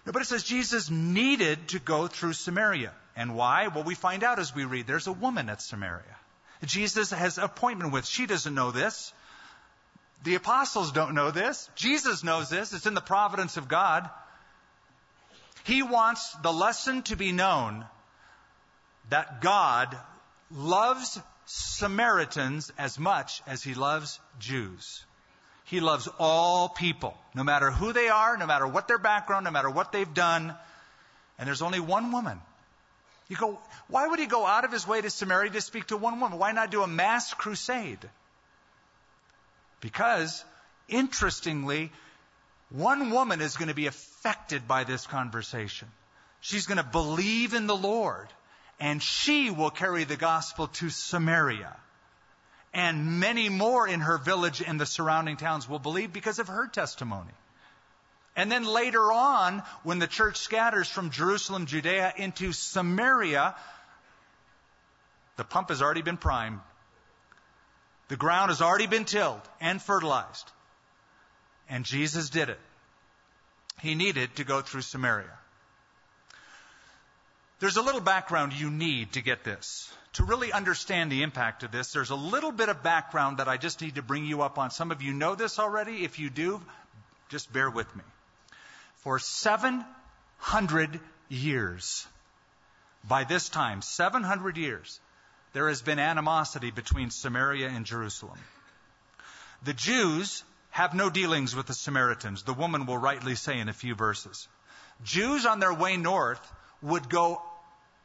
[0.05, 2.93] No, but it says Jesus needed to go through Samaria.
[3.17, 3.69] And why?
[3.69, 4.87] Well, we find out as we read.
[4.87, 6.17] There's a woman at Samaria.
[6.65, 8.07] Jesus has appointment with.
[8.07, 9.13] She doesn't know this.
[10.23, 11.69] The apostles don't know this.
[11.75, 12.73] Jesus knows this.
[12.73, 14.09] It's in the providence of God.
[15.65, 17.85] He wants the lesson to be known
[19.11, 19.97] that God
[20.51, 25.05] loves Samaritans as much as he loves Jews.
[25.65, 29.51] He loves all people, no matter who they are, no matter what their background, no
[29.51, 30.55] matter what they've done.
[31.39, 32.41] And there's only one woman.
[33.33, 35.97] You go, why would he go out of his way to Samaria to speak to
[35.97, 36.39] one woman?
[36.39, 38.11] Why not do a mass crusade?
[39.81, 40.45] Because,
[40.87, 41.91] interestingly,
[42.69, 45.89] one woman is going to be affected by this conversation.
[46.43, 48.29] She's going to believe in the Lord,
[48.79, 51.75] and she will carry the gospel to Samaria.
[52.75, 56.67] And many more in her village and the surrounding towns will believe because of her
[56.67, 57.33] testimony.
[58.35, 63.55] And then later on, when the church scatters from Jerusalem, Judea into Samaria,
[65.37, 66.61] the pump has already been primed.
[68.09, 70.51] The ground has already been tilled and fertilized.
[71.69, 72.61] And Jesus did it.
[73.81, 75.39] He needed to go through Samaria.
[77.61, 79.93] There's a little background you need to get this.
[80.15, 83.57] To really understand the impact of this, there's a little bit of background that I
[83.57, 84.71] just need to bring you up on.
[84.71, 86.05] Some of you know this already.
[86.05, 86.61] If you do,
[87.29, 88.03] just bear with me.
[89.03, 92.07] For 700 years,
[93.05, 95.01] by this time, 700 years,
[95.53, 98.39] there has been animosity between Samaria and Jerusalem.
[99.65, 103.73] The Jews have no dealings with the Samaritans, the woman will rightly say in a
[103.73, 104.49] few verses.
[105.05, 106.41] Jews on their way north
[106.81, 107.43] would go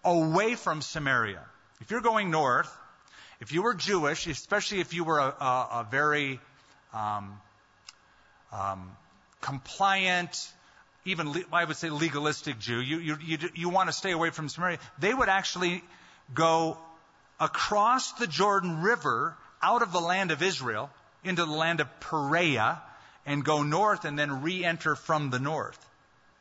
[0.03, 1.43] away from Samaria.
[1.79, 2.75] If you're going north,
[3.39, 6.39] if you were Jewish, especially if you were a, a, a very
[6.91, 7.39] um,
[8.51, 8.91] um,
[9.41, 10.51] compliant,
[11.07, 14.49] even I would say legalistic Jew, you, you, you, you want to stay away from
[14.49, 15.83] Samaria, they would actually
[16.33, 16.77] go
[17.39, 20.89] across the Jordan River out of the land of Israel
[21.23, 22.81] into the land of Perea
[23.25, 25.83] and go north and then re enter from the north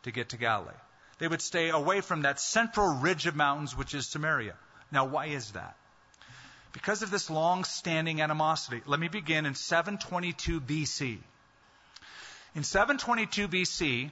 [0.03, 0.73] to get to Galilee.
[1.19, 4.55] They would stay away from that central ridge of mountains, which is Samaria.
[4.93, 5.77] Now, why is that?
[6.73, 8.83] Because of this long standing animosity.
[8.85, 11.19] Let me begin in 722 BC.
[12.55, 14.11] In 722 BC,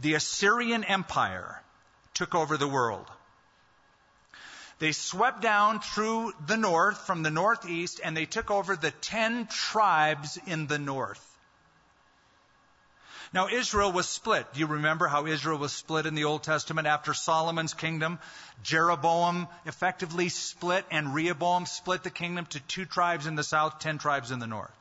[0.00, 1.62] the Assyrian Empire
[2.14, 3.06] took over the world.
[4.78, 9.46] They swept down through the north from the northeast and they took over the ten
[9.46, 11.26] tribes in the north.
[13.32, 14.52] Now, Israel was split.
[14.54, 18.18] Do you remember how Israel was split in the Old Testament after Solomon's kingdom?
[18.64, 23.98] Jeroboam effectively split, and Rehoboam split the kingdom to two tribes in the south, ten
[23.98, 24.74] tribes in the north.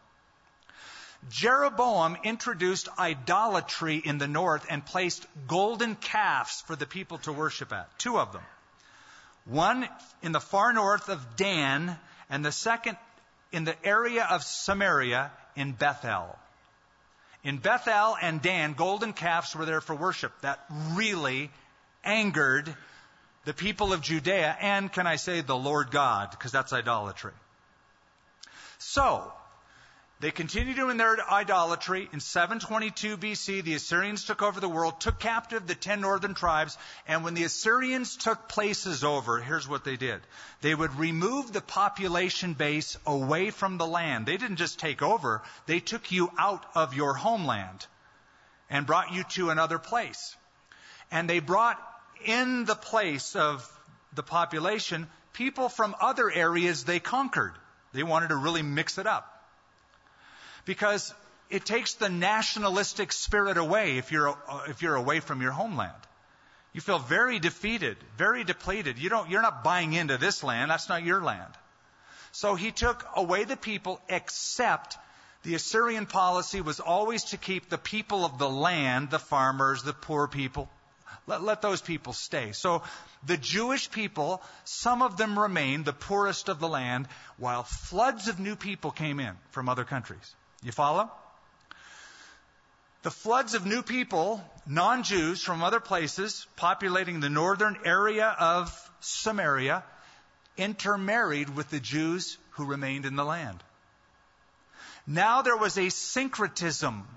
[1.30, 7.74] Jeroboam introduced idolatry in the north and placed golden calves for the people to worship
[7.74, 7.98] at.
[8.00, 8.44] Two of them.
[9.46, 9.88] One
[10.22, 11.98] in the far north of Dan,
[12.30, 12.98] and the second
[13.52, 16.38] in the area of Samaria in Bethel.
[17.44, 20.32] In Bethel and Dan, golden calves were there for worship.
[20.42, 21.52] That really
[22.04, 22.74] angered
[23.46, 27.34] the people of Judea and, can I say, the Lord God, because that's idolatry.
[28.78, 29.34] So,
[30.22, 32.10] they continued in their idolatry.
[32.12, 36.78] In 722 BC, the Assyrians took over the world, took captive the ten northern tribes,
[37.08, 40.20] and when the Assyrians took places over, here's what they did.
[40.60, 44.26] They would remove the population base away from the land.
[44.26, 47.88] They didn't just take over, they took you out of your homeland
[48.70, 50.36] and brought you to another place.
[51.12, 51.82] And they brought
[52.26, 53.66] in the place of
[54.14, 57.54] the population people from other areas they conquered.
[57.94, 59.38] They wanted to really mix it up
[60.66, 61.14] because
[61.50, 65.94] it takes the nationalistic spirit away if you're, if you're away from your homeland.
[66.74, 69.00] You feel very defeated, very depleted.
[69.00, 70.70] You don't, you're not buying into this land.
[70.70, 71.52] That's not your land.
[72.32, 74.98] So he took away the people except
[75.44, 79.94] the Assyrian policy was always to keep the people of the land, the farmers, the
[79.94, 80.70] poor people,
[81.28, 82.52] let, let those people stay.
[82.52, 82.84] So
[83.26, 88.40] the Jewish people, some of them remained the poorest of the land, while floods of
[88.40, 90.36] new people came in from other countries.
[90.64, 91.12] You follow?
[93.02, 98.92] The floods of new people, non Jews from other places, populating the northern area of
[99.00, 99.84] Samaria,
[100.58, 103.64] intermarried with the Jews who remained in the land.
[105.08, 107.08] Now there was a syncretism,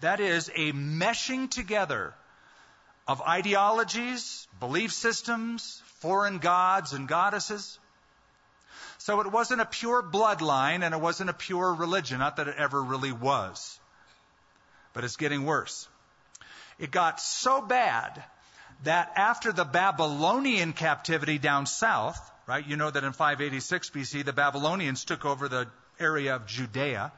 [0.00, 2.14] that is, a meshing together
[3.08, 7.78] of ideologies, belief systems, foreign gods and goddesses.
[9.00, 12.18] So it wasn't a pure bloodline and it wasn't a pure religion.
[12.18, 13.80] Not that it ever really was.
[14.92, 15.88] But it's getting worse.
[16.78, 18.22] It got so bad
[18.84, 24.34] that after the Babylonian captivity down south, right, you know that in 586 BC, the
[24.34, 25.66] Babylonians took over the
[25.98, 27.10] area of Judea.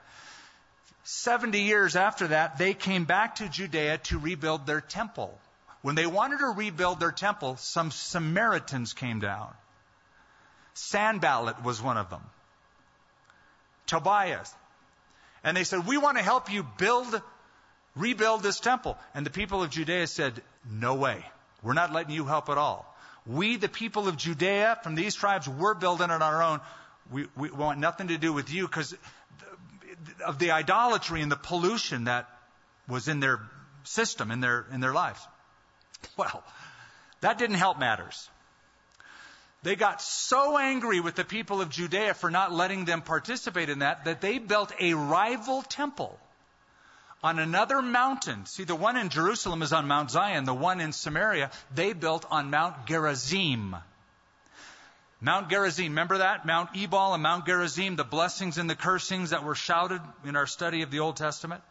[1.03, 5.37] 70 years after that, they came back to Judea to rebuild their temple.
[5.81, 9.53] When they wanted to rebuild their temple, some Samaritans came down
[10.75, 12.23] Sanballat was one of them.
[13.87, 14.53] Tobias.
[15.45, 17.21] And they said, We want to help you build,
[17.95, 18.97] rebuild this temple.
[19.15, 21.25] And the people of Judea said, No way.
[21.63, 22.87] We're not letting you help at all.
[23.27, 26.61] We, the people of Judea, from these tribes, we're building it on our own.
[27.11, 28.97] We, we want nothing to do with you because
[30.25, 32.29] of the idolatry and the pollution that
[32.89, 33.41] was in their
[33.85, 35.21] system, in their, in their lives.
[36.17, 36.43] Well,
[37.21, 38.29] that didn't help matters.
[39.63, 43.79] They got so angry with the people of Judea for not letting them participate in
[43.81, 46.19] that that they built a rival temple
[47.23, 48.47] on another mountain.
[48.47, 50.45] See, the one in Jerusalem is on Mount Zion.
[50.45, 53.77] The one in Samaria, they built on Mount Gerizim.
[55.21, 56.45] Mount Gerizim, remember that?
[56.45, 60.49] Mount Ebal and Mount Gerizim, the blessings and the cursings that were shouted in our
[60.49, 61.63] study of the Old Testament.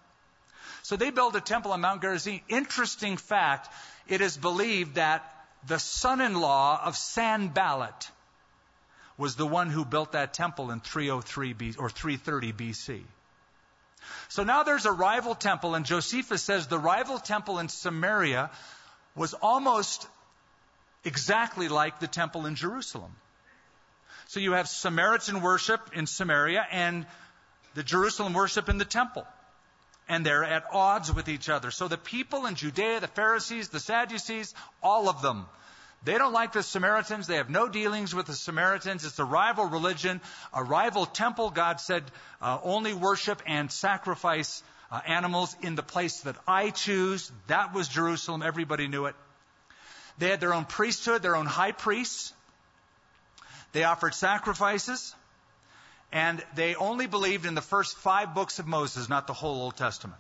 [0.84, 2.40] So they built a temple on Mount Gerizim.
[2.48, 3.68] Interesting fact,
[4.08, 8.10] it is believed that the son-in-law of Sanballat
[9.18, 13.02] was the one who built that temple in 303 B, or 330 BC.
[14.30, 18.50] So now there's a rival temple, and Josephus says the rival temple in Samaria
[19.16, 20.08] was almost
[21.04, 23.12] exactly like the temple in Jerusalem.
[24.28, 27.06] So you have Samaritan worship in Samaria and
[27.74, 29.28] the Jerusalem worship in the temple.
[30.12, 31.72] And they're at odds with each other.
[31.72, 34.54] So the people in Judea, the Pharisees, the Sadducees,
[34.84, 35.46] all of them
[36.04, 37.28] they don't like the Samaritans.
[37.28, 39.06] They have no dealings with the Samaritans.
[39.06, 40.20] It's a rival religion,
[40.52, 41.52] a rival temple.
[41.52, 42.04] God said,
[42.42, 47.32] uh, only worship and sacrifice uh, animals in the place that I choose.
[47.48, 48.42] That was Jerusalem.
[48.42, 49.16] Everybody knew it.
[50.18, 52.34] They had their own priesthood, their own high priests.
[53.72, 55.16] They offered sacrifices.
[56.12, 59.78] And they only believed in the first five books of Moses, not the whole Old
[59.78, 60.20] Testament.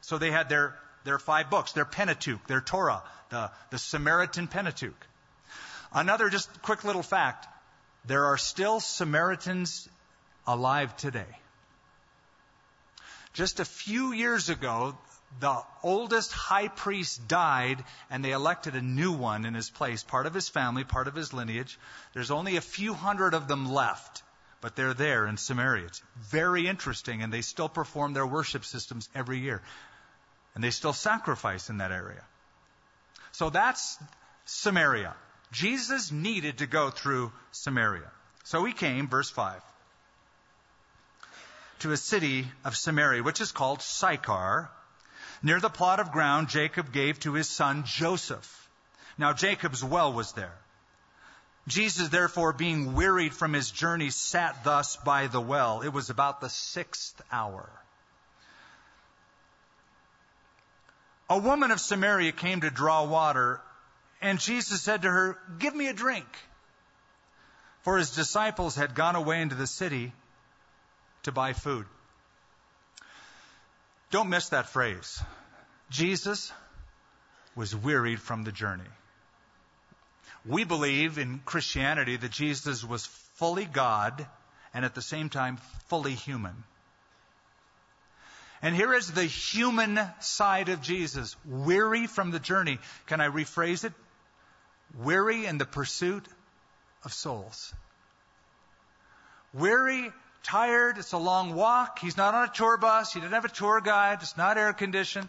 [0.00, 5.06] So they had their, their five books, their Pentateuch, their Torah, the, the Samaritan Pentateuch.
[5.92, 7.46] Another just quick little fact
[8.06, 9.88] there are still Samaritans
[10.46, 11.26] alive today.
[13.32, 14.96] Just a few years ago,
[15.40, 20.26] the oldest high priest died, and they elected a new one in his place, part
[20.26, 21.78] of his family, part of his lineage.
[22.14, 24.22] There's only a few hundred of them left,
[24.66, 25.84] but they're there in Samaria.
[25.84, 29.62] It's very interesting, and they still perform their worship systems every year.
[30.56, 32.24] And they still sacrifice in that area.
[33.30, 33.96] So that's
[34.44, 35.14] Samaria.
[35.52, 38.10] Jesus needed to go through Samaria.
[38.42, 39.62] So he came, verse 5,
[41.78, 44.68] to a city of Samaria, which is called Sychar,
[45.44, 48.68] near the plot of ground Jacob gave to his son Joseph.
[49.16, 50.58] Now Jacob's well was there.
[51.66, 55.82] Jesus, therefore, being wearied from his journey, sat thus by the well.
[55.82, 57.68] It was about the sixth hour.
[61.28, 63.60] A woman of Samaria came to draw water,
[64.22, 66.26] and Jesus said to her, Give me a drink.
[67.82, 70.12] For his disciples had gone away into the city
[71.24, 71.86] to buy food.
[74.10, 75.20] Don't miss that phrase.
[75.90, 76.52] Jesus
[77.56, 78.84] was wearied from the journey.
[80.48, 84.26] We believe in Christianity that Jesus was fully God
[84.72, 86.64] and at the same time fully human.
[88.62, 92.78] And here is the human side of Jesus, weary from the journey.
[93.06, 93.92] Can I rephrase it?
[94.98, 96.26] Weary in the pursuit
[97.04, 97.74] of souls.
[99.52, 100.10] Weary,
[100.42, 101.98] tired, it's a long walk.
[101.98, 103.12] He's not on a tour bus.
[103.12, 104.18] He didn't have a tour guide.
[104.22, 105.28] It's not air conditioned.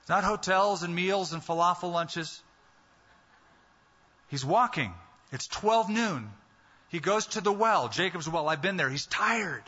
[0.00, 2.42] It's not hotels and meals and falafel lunches.
[4.30, 4.94] He's walking.
[5.32, 6.30] It's 12 noon.
[6.88, 8.48] He goes to the well, Jacob's well.
[8.48, 8.88] I've been there.
[8.88, 9.62] He's tired.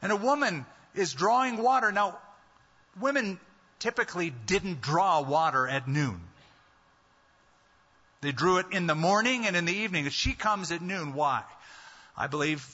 [0.00, 1.92] And a woman is drawing water.
[1.92, 2.18] Now,
[3.00, 3.38] women
[3.78, 6.20] typically didn't draw water at noon.
[8.22, 10.06] They drew it in the morning and in the evening.
[10.06, 11.14] If she comes at noon.
[11.14, 11.42] Why?
[12.16, 12.64] I believe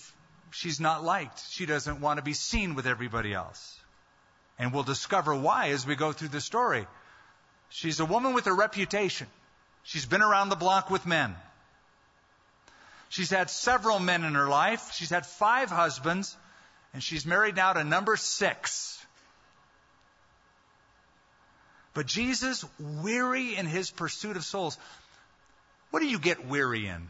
[0.51, 1.43] she's not liked.
[1.51, 3.79] She doesn't want to be seen with everybody else.
[4.59, 6.87] And we'll discover why as we go through the story.
[7.71, 9.29] She's a woman with a reputation.
[9.89, 11.35] She's been around the block with men.
[13.09, 14.93] She's had several men in her life.
[14.93, 16.37] She's had five husbands
[16.93, 19.03] and she's married now to number six.
[21.95, 24.77] But Jesus, weary in his pursuit of souls,
[25.91, 27.09] what do you get weary in?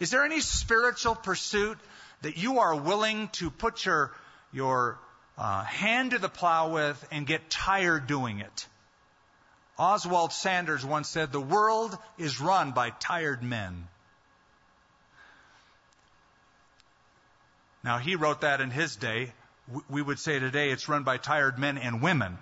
[0.00, 1.76] Is there any spiritual pursuit
[2.22, 4.12] that you are willing to put your,
[4.50, 4.98] your
[5.36, 8.66] uh, hand to the plow with and get tired doing it?
[9.78, 13.86] Oswald Sanders once said, The world is run by tired men.
[17.84, 19.32] Now, he wrote that in his day.
[19.88, 22.38] We would say today it's run by tired men and women.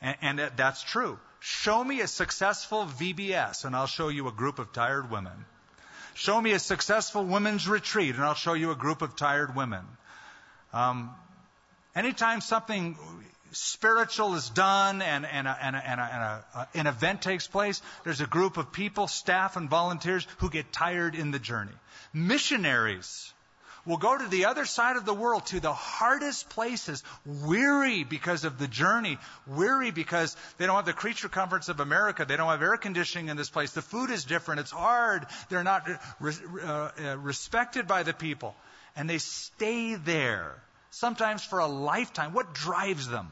[0.00, 1.18] And, that's true.
[1.40, 5.44] Show me a successful VBS, and I'll show you a group of tired women.
[6.14, 9.84] Show me a successful women's retreat, and I'll show you a group of tired women.
[10.72, 11.10] Um,
[11.94, 12.96] anytime something
[13.56, 17.82] spiritual is done and, and, a, and, a, and, a, and an event takes place,
[18.04, 21.72] there's a group of people, staff and volunteers, who get tired in the journey.
[22.12, 23.32] Missionaries
[23.86, 28.44] will go to the other side of the world, to the hardest places, weary because
[28.44, 32.24] of the journey, weary because they don't have the creature comforts of America.
[32.24, 33.72] They don't have air conditioning in this place.
[33.72, 34.60] The food is different.
[34.60, 35.26] It's hard.
[35.48, 38.56] They're not uh, uh, respected by the people.
[38.96, 40.54] And they stay there,
[40.90, 42.32] sometimes for a lifetime.
[42.32, 43.28] What drives them?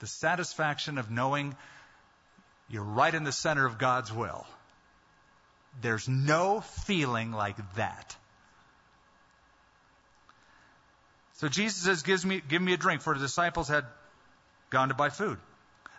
[0.00, 1.54] The satisfaction of knowing
[2.68, 4.46] you're right in the center of God's will.
[5.82, 8.16] There's no feeling like that.
[11.34, 13.84] So Jesus says, Give me, give me a drink, for the disciples had
[14.68, 15.38] gone to buy food.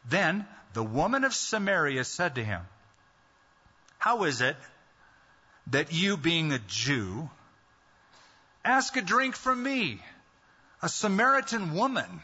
[0.08, 2.62] Then the woman of Samaria said to him,
[3.98, 4.56] How is it
[5.68, 7.30] that you, being a Jew,
[8.64, 10.02] ask a drink from me,
[10.82, 12.22] a Samaritan woman?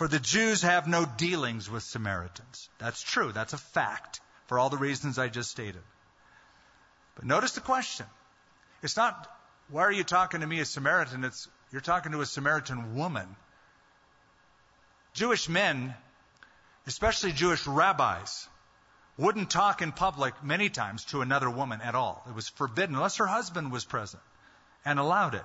[0.00, 2.70] For the Jews have no dealings with Samaritans.
[2.78, 3.32] That's true.
[3.32, 5.82] That's a fact for all the reasons I just stated.
[7.16, 8.06] But notice the question.
[8.82, 9.30] It's not,
[9.68, 11.22] why are you talking to me, a Samaritan?
[11.22, 13.36] It's, you're talking to a Samaritan woman.
[15.12, 15.94] Jewish men,
[16.86, 18.48] especially Jewish rabbis,
[19.18, 22.24] wouldn't talk in public many times to another woman at all.
[22.26, 24.22] It was forbidden unless her husband was present
[24.82, 25.44] and allowed it.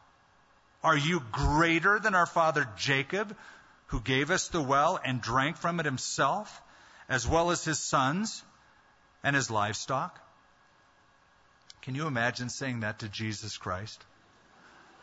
[0.83, 3.35] Are you greater than our father Jacob,
[3.87, 6.61] who gave us the well and drank from it himself,
[7.07, 8.43] as well as his sons
[9.23, 10.19] and his livestock?
[11.81, 14.03] Can you imagine saying that to Jesus Christ?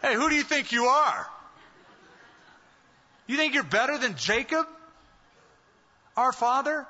[0.02, 1.26] Hey, who do you think you are?
[3.26, 4.66] You think you're better than Jacob?
[6.16, 6.86] Our father?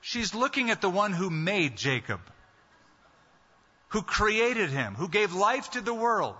[0.00, 2.20] She's looking at the one who made Jacob,
[3.88, 6.36] who created him, who gave life to the world.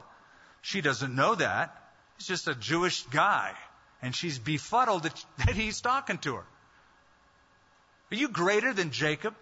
[0.62, 1.87] She doesn't know that.
[2.18, 3.54] He's just a Jewish guy.
[4.02, 6.44] And she's befuddled that, that he's talking to her.
[8.10, 9.34] Are you greater than Jacob?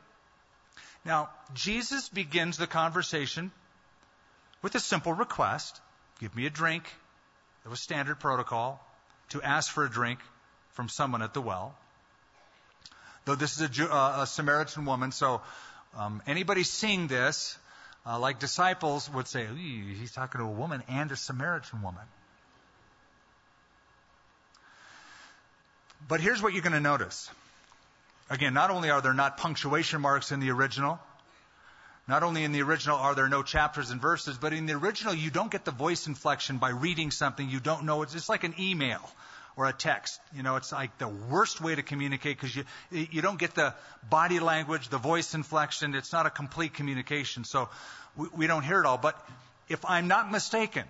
[1.04, 3.52] Now, Jesus begins the conversation
[4.62, 5.80] with a simple request
[6.20, 6.84] give me a drink.
[7.64, 8.80] It was standard protocol
[9.30, 10.20] to ask for a drink
[10.70, 11.76] from someone at the well.
[13.24, 15.42] Though this is a, uh, a Samaritan woman, so
[15.96, 17.58] um, anybody seeing this,
[18.06, 22.04] uh, like disciples, would say, he's talking to a woman and a Samaritan woman.
[26.08, 27.30] But here's what you're going to notice.
[28.30, 30.98] Again, not only are there not punctuation marks in the original,
[32.08, 35.14] not only in the original are there no chapters and verses, but in the original
[35.14, 38.02] you don't get the voice inflection by reading something you don't know.
[38.02, 39.00] It's just like an email
[39.56, 40.20] or a text.
[40.34, 43.74] You know, it's like the worst way to communicate because you you don't get the
[44.08, 45.94] body language, the voice inflection.
[45.94, 47.68] It's not a complete communication, so
[48.16, 48.98] we, we don't hear it all.
[48.98, 49.16] But
[49.68, 50.84] if I'm not mistaken,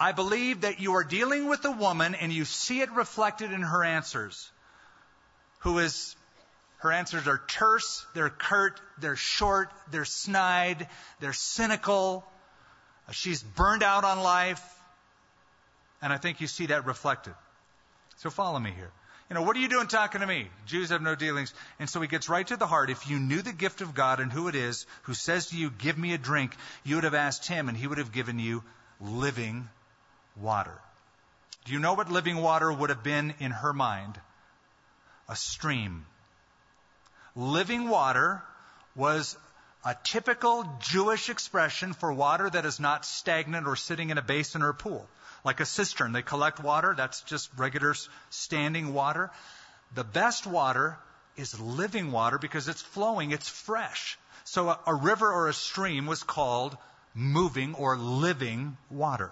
[0.00, 3.60] I believe that you are dealing with a woman and you see it reflected in
[3.60, 4.50] her answers,
[5.58, 6.16] who is
[6.78, 10.88] her answers are terse, they're curt, they're short, they're snide,
[11.20, 12.24] they're cynical.
[13.10, 14.64] She's burned out on life.
[16.00, 17.34] And I think you see that reflected.
[18.16, 18.90] So follow me here.
[19.28, 20.48] You know, what are you doing talking to me?
[20.64, 21.52] Jews have no dealings.
[21.78, 22.88] And so he gets right to the heart.
[22.88, 25.70] If you knew the gift of God and who it is who says to you,
[25.70, 28.64] give me a drink, you would have asked him and he would have given you
[28.98, 29.68] living
[30.36, 30.78] water.
[31.64, 34.18] Do you know what living water would have been in her mind?
[35.28, 36.06] A stream
[37.36, 38.42] living water
[38.94, 39.36] was
[39.84, 44.62] a typical Jewish expression for water that is not stagnant or sitting in a basin
[44.62, 45.08] or a pool.
[45.42, 47.94] Like a cistern, they collect water, that's just regular
[48.28, 49.30] standing water.
[49.94, 50.98] The best water
[51.36, 54.18] is living water because it's flowing, it's fresh.
[54.44, 56.76] So a, a river or a stream was called
[57.14, 59.30] moving or living water.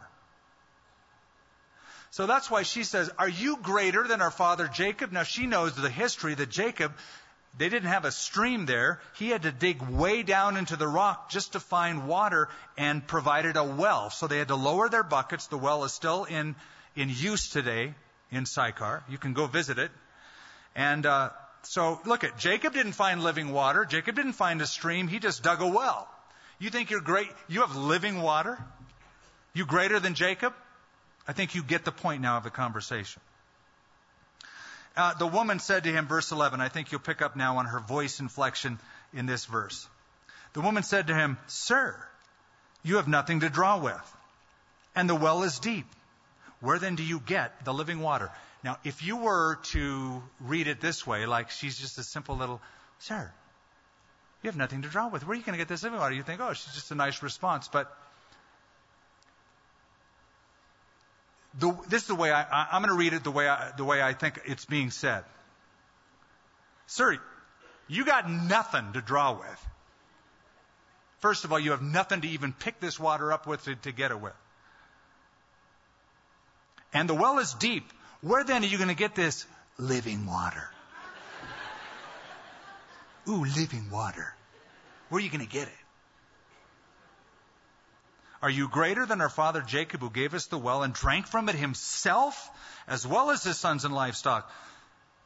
[2.11, 5.13] So that's why she says, Are you greater than our father Jacob?
[5.13, 6.93] Now she knows the history that Jacob
[7.57, 9.01] they didn't have a stream there.
[9.17, 13.57] He had to dig way down into the rock just to find water and provided
[13.57, 14.11] a well.
[14.11, 15.49] So they had to lower their buckets.
[15.49, 16.55] The well is still in,
[16.95, 17.95] in use today
[18.31, 19.03] in Sychar.
[19.09, 19.91] You can go visit it.
[20.77, 21.31] And uh,
[21.63, 23.85] So look at Jacob didn't find living water.
[23.85, 25.09] Jacob didn't find a stream.
[25.09, 26.09] He just dug a well.
[26.61, 27.29] You think you're great?
[27.49, 28.57] You have living water?
[29.53, 30.55] You greater than Jacob?
[31.29, 33.21] I think you get the point now of the conversation.
[34.97, 37.67] Uh, the woman said to him, verse 11, I think you'll pick up now on
[37.67, 38.81] her voice inflection
[39.13, 39.87] in this verse.
[40.55, 41.95] The woman said to him, Sir,
[42.83, 44.17] you have nothing to draw with,
[44.97, 45.87] and the well is deep.
[46.61, 48.31] Where then do you get the living water?
[48.65, 52.61] Now, if you were to read it this way, like she's just a simple little,
[52.99, 53.31] Sir,
[54.43, 55.25] you have nothing to draw with.
[55.25, 56.15] Where are you going to get this living water?
[56.15, 57.69] You think, oh, she's just a nice response.
[57.69, 57.95] But
[61.59, 63.85] the, this is the way I, am going to read it the way I, the
[63.85, 65.25] way I think it's being said.
[66.87, 67.19] Sir,
[67.87, 69.67] you got nothing to draw with.
[71.21, 73.93] First of all, you have nothing to even pick this water up with to, to
[73.93, 74.35] get it with.
[76.93, 77.85] And the well is deep.
[78.21, 79.47] Where then are you going to get this
[79.79, 80.71] living water?
[83.29, 84.35] Ooh, living water.
[85.09, 85.75] Where are you going to get it?
[88.41, 91.49] Are you greater than our father Jacob, who gave us the well and drank from
[91.49, 92.51] it himself,
[92.87, 94.51] as well as his sons and livestock?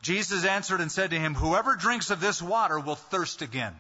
[0.00, 3.74] Jesus answered and said to him, Whoever drinks of this water will thirst again.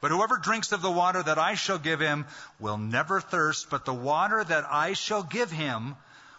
[0.00, 2.26] But whoever drinks of the water that I shall give him
[2.58, 5.94] will never thirst, but the water that I shall give him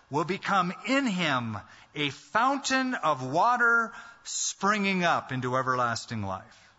[0.09, 1.57] will become in him
[1.95, 6.71] a fountain of water springing up into everlasting life.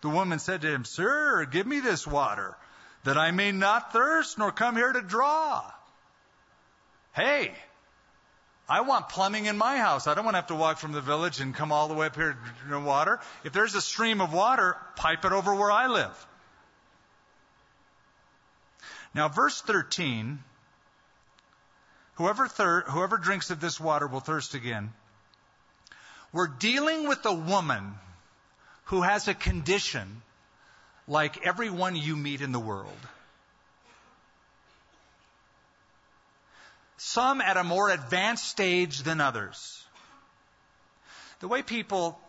[0.00, 2.56] The woman said to him, Sir, give me this water
[3.04, 5.64] that I may not thirst nor come here to draw.
[7.14, 7.52] Hey,
[8.68, 10.06] I want plumbing in my house.
[10.06, 12.06] I don't want to have to walk from the village and come all the way
[12.06, 13.20] up here to drink water.
[13.44, 16.26] If there's a stream of water, pipe it over where I live.
[19.14, 20.38] Now, verse 13
[22.14, 24.92] whoever, thir- whoever drinks of this water will thirst again.
[26.32, 27.94] We're dealing with a woman
[28.84, 30.22] who has a condition
[31.08, 32.88] like everyone you meet in the world.
[36.96, 39.84] Some at a more advanced stage than others.
[41.40, 42.20] The way people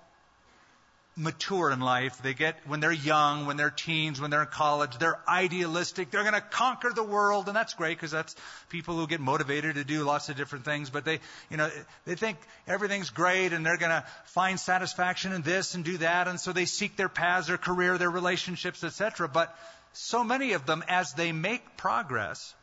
[1.16, 4.98] mature in life, they get, when they're young, when they're teens, when they're in college,
[4.98, 6.10] they're idealistic.
[6.10, 8.36] They're going to conquer the world, and that's great because that's
[8.70, 10.90] people who get motivated to do lots of different things.
[10.90, 11.70] But they, you know,
[12.06, 12.38] they think
[12.68, 16.52] everything's great and they're going to find satisfaction in this and do that, and so
[16.52, 19.28] they seek their paths, their career, their relationships, etc.
[19.28, 19.56] But
[19.94, 22.56] so many of them, as they make progress,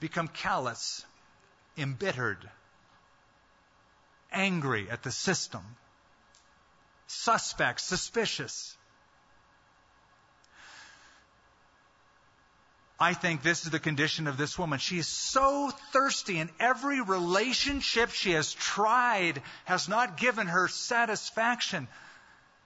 [0.00, 1.04] become callous,
[1.76, 2.48] embittered,
[4.32, 5.62] angry at the system,
[7.08, 8.76] suspect, suspicious.
[13.00, 14.78] I think this is the condition of this woman.
[14.78, 21.88] She is so thirsty, and every relationship she has tried has not given her satisfaction.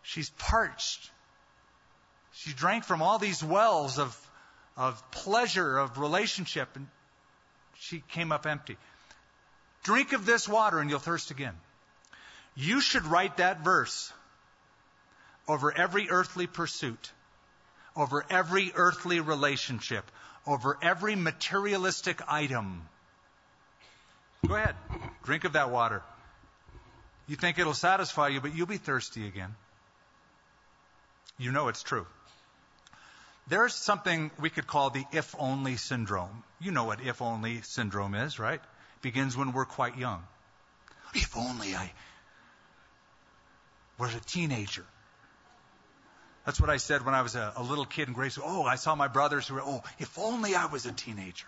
[0.02, 1.10] She's parched.
[2.32, 4.16] She drank from all these wells of,
[4.76, 6.88] of pleasure, of relationship, and
[7.78, 8.78] she came up empty.
[9.82, 11.54] Drink of this water and you'll thirst again.
[12.54, 14.12] You should write that verse
[15.48, 17.12] over every earthly pursuit,
[17.96, 20.10] over every earthly relationship,
[20.46, 22.88] over every materialistic item.
[24.46, 24.74] Go ahead,
[25.24, 26.02] drink of that water.
[27.28, 29.54] You think it'll satisfy you, but you'll be thirsty again.
[31.38, 32.06] You know it's true.
[33.48, 36.42] There's something we could call the if only syndrome.
[36.60, 38.60] You know what if only syndrome is, right?
[38.60, 40.22] It begins when we're quite young.
[41.14, 41.92] If only I
[43.98, 44.84] was a teenager.
[46.44, 48.44] That's what I said when I was a, a little kid in grade school.
[48.46, 51.46] Oh, I saw my brothers who were, oh, if only I was a teenager.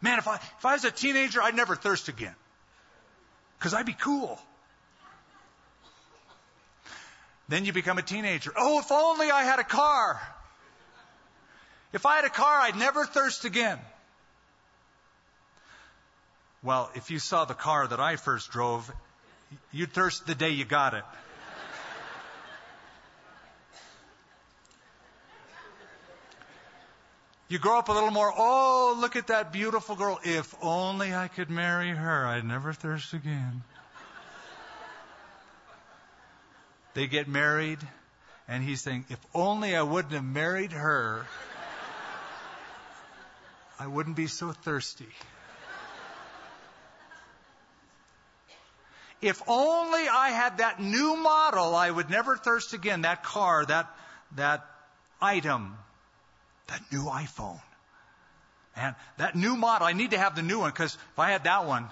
[0.00, 2.34] Man, if I, if I was a teenager, I'd never thirst again.
[3.58, 4.40] Because I'd be cool.
[7.48, 8.52] Then you become a teenager.
[8.56, 10.20] Oh, if only I had a car.
[11.92, 13.78] If I had a car, I'd never thirst again.
[16.62, 18.90] Well, if you saw the car that I first drove,
[19.72, 21.02] you'd thirst the day you got it.
[27.50, 30.20] You grow up a little more, oh, look at that beautiful girl.
[30.22, 33.64] If only I could marry her, I'd never thirst again.
[36.94, 37.80] they get married,
[38.46, 41.26] and he's saying, if only I wouldn't have married her,
[43.80, 45.08] I wouldn't be so thirsty.
[49.20, 53.02] If only I had that new model, I would never thirst again.
[53.02, 53.90] That car, that,
[54.36, 54.64] that
[55.20, 55.76] item,
[56.70, 57.60] that new iPhone.
[58.76, 61.44] And that new model, I need to have the new one because if I had
[61.44, 61.90] that one,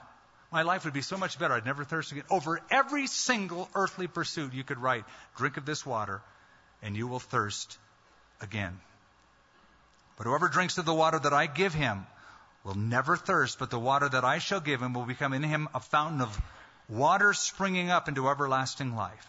[0.51, 1.55] My life would be so much better.
[1.55, 2.25] I'd never thirst again.
[2.31, 5.05] Over every single earthly pursuit, you could write,
[5.37, 6.23] Drink of this water,
[6.83, 7.77] and you will thirst
[8.41, 8.79] again.
[10.17, 12.07] But whoever drinks of the water that I give him
[12.65, 15.69] will never thirst, but the water that I shall give him will become in him
[15.75, 16.41] a fountain of
[16.89, 19.29] water springing up into everlasting life.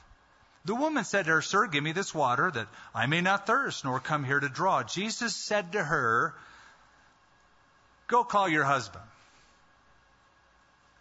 [0.65, 3.85] The woman said to her, Sir, give me this water that I may not thirst,
[3.85, 4.83] nor come here to draw.
[4.83, 6.33] Jesus said to her,
[8.07, 9.05] Go call your husband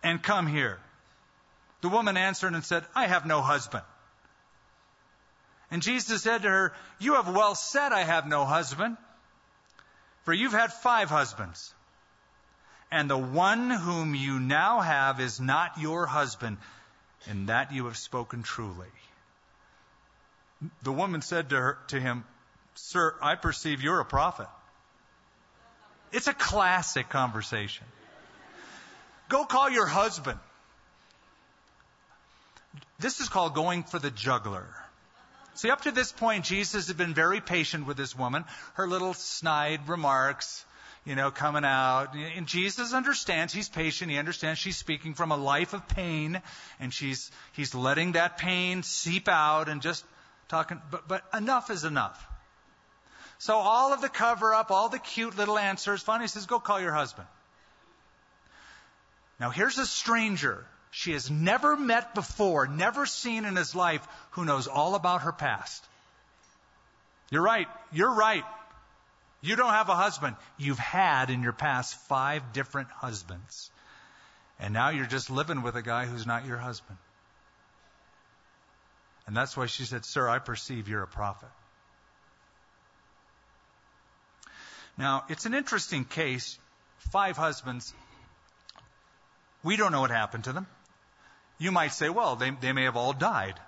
[0.02, 0.78] and come here.
[1.80, 3.84] The woman answered and said, I have no husband.
[5.70, 8.96] And Jesus said to her, You have well said, I have no husband,
[10.24, 11.74] for you've had five husbands.
[12.90, 16.56] And the one whom you now have is not your husband,
[17.26, 18.86] and that you have spoken truly.
[20.82, 22.24] The woman said to, her, to him,
[22.74, 24.48] Sir, I perceive you're a prophet.
[26.12, 27.86] It's a classic conversation.
[29.28, 30.38] Go call your husband.
[32.98, 34.66] This is called going for the juggler.
[35.54, 38.44] See, up to this point, Jesus had been very patient with this woman.
[38.74, 40.64] Her little snide remarks,
[41.04, 42.14] you know, coming out.
[42.14, 43.52] And Jesus understands.
[43.52, 44.10] He's patient.
[44.10, 46.40] He understands she's speaking from a life of pain,
[46.78, 50.04] and she's he's letting that pain seep out and just
[50.48, 50.80] talking.
[50.90, 52.26] But but enough is enough.
[53.38, 56.02] So all of the cover up, all the cute little answers.
[56.02, 57.28] Finally, says, "Go call your husband."
[59.38, 64.44] Now here's a stranger she has never met before, never seen in his life, who
[64.44, 65.84] knows all about her past.
[67.30, 67.68] You're right.
[67.92, 68.44] You're right.
[69.40, 70.36] You don't have a husband.
[70.56, 73.70] You've had in your past five different husbands.
[74.58, 76.98] And now you're just living with a guy who's not your husband.
[79.28, 81.50] And that's why she said, Sir, I perceive you're a prophet.
[84.96, 86.58] Now, it's an interesting case.
[87.12, 87.92] Five husbands.
[89.62, 90.66] We don't know what happened to them.
[91.58, 93.60] You might say, well, they, they may have all died.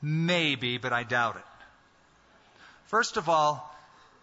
[0.00, 1.42] Maybe, but I doubt it.
[2.86, 3.74] First of all,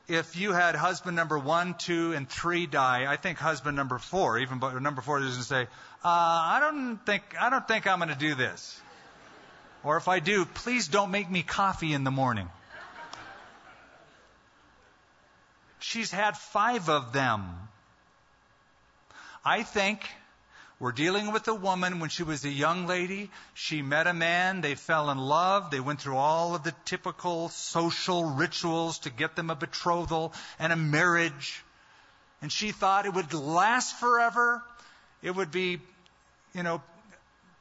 [0.07, 4.37] if you had husband number one, two, and three die, I think husband number four,
[4.39, 5.67] even number four, to say, uh,
[6.03, 8.81] "I don't think I don't think I'm going to do this."
[9.83, 12.49] Or if I do, please don't make me coffee in the morning.
[15.79, 17.45] She's had five of them.
[19.43, 20.01] I think
[20.77, 23.29] we're dealing with a woman when she was a young lady.
[23.53, 24.59] She met a man.
[24.59, 25.71] They fell in love.
[25.71, 30.73] They went through all of the typical social rituals to get them a betrothal and
[30.73, 31.63] a marriage.
[32.41, 34.61] And she thought it would last forever.
[35.21, 35.79] It would be,
[36.53, 36.81] you know,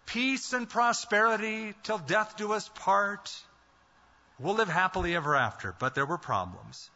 [0.07, 3.33] peace and prosperity till death do us part.
[4.41, 5.73] We'll live happily ever after.
[5.79, 6.91] But there were problems.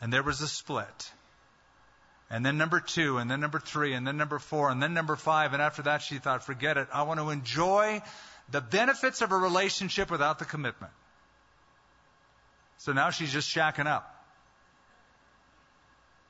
[0.00, 1.10] And there was a split
[2.34, 5.14] and then number two, and then number three, and then number four, and then number
[5.14, 5.52] five.
[5.52, 6.88] And after that, she thought, forget it.
[6.92, 8.02] I want to enjoy
[8.50, 10.92] the benefits of a relationship without the commitment.
[12.78, 14.12] So now she's just shacking up.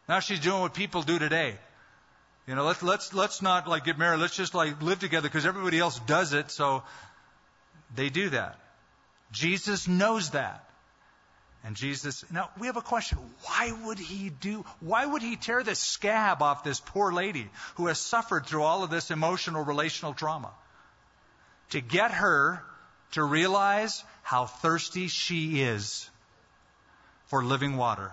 [0.07, 1.57] Now she's doing what people do today.
[2.47, 4.21] You know, let's let's let's not like get married.
[4.21, 6.51] Let's just like live together because everybody else does it.
[6.51, 6.83] So
[7.95, 8.59] they do that.
[9.33, 10.69] Jesus knows that.
[11.65, 13.19] And Jesus, now we have a question.
[13.45, 17.87] Why would he do, why would he tear the scab off this poor lady who
[17.87, 20.51] has suffered through all of this emotional, relational trauma?
[21.71, 22.63] To get her
[23.13, 26.09] to realize how thirsty she is
[27.27, 28.13] for living water.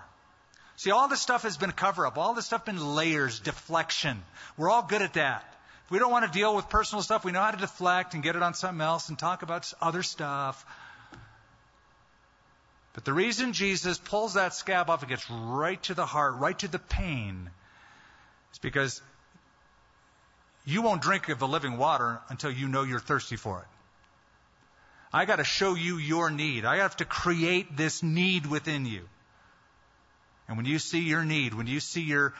[0.76, 2.16] See, all this stuff has been cover up.
[2.16, 4.22] All this stuff been layers, deflection.
[4.56, 5.44] We're all good at that.
[5.84, 8.22] If we don't want to deal with personal stuff, we know how to deflect and
[8.22, 10.64] get it on something else and talk about other stuff.
[12.94, 16.58] But the reason Jesus pulls that scab off and gets right to the heart, right
[16.58, 17.50] to the pain,
[18.52, 19.00] is because
[20.64, 23.66] you won't drink of the living water until you know you're thirsty for it.
[25.12, 26.64] I got to show you your need.
[26.64, 29.08] I have to create this need within you.
[30.48, 32.34] And when you see your need, when you see your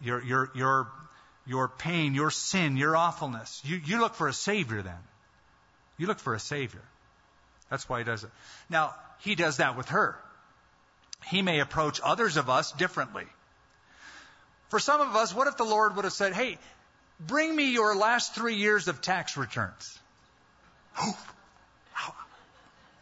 [0.00, 0.88] your your your
[1.46, 4.98] your pain, your sin, your awfulness, you, you look for a savior then.
[5.98, 6.82] You look for a savior.
[7.70, 8.30] That's why he does it.
[8.68, 10.16] Now, he does that with her.
[11.26, 13.26] He may approach others of us differently.
[14.68, 16.58] For some of us, what if the Lord would have said, Hey,
[17.18, 19.98] bring me your last three years of tax returns?
[20.98, 21.18] Oh,
[21.92, 22.14] how,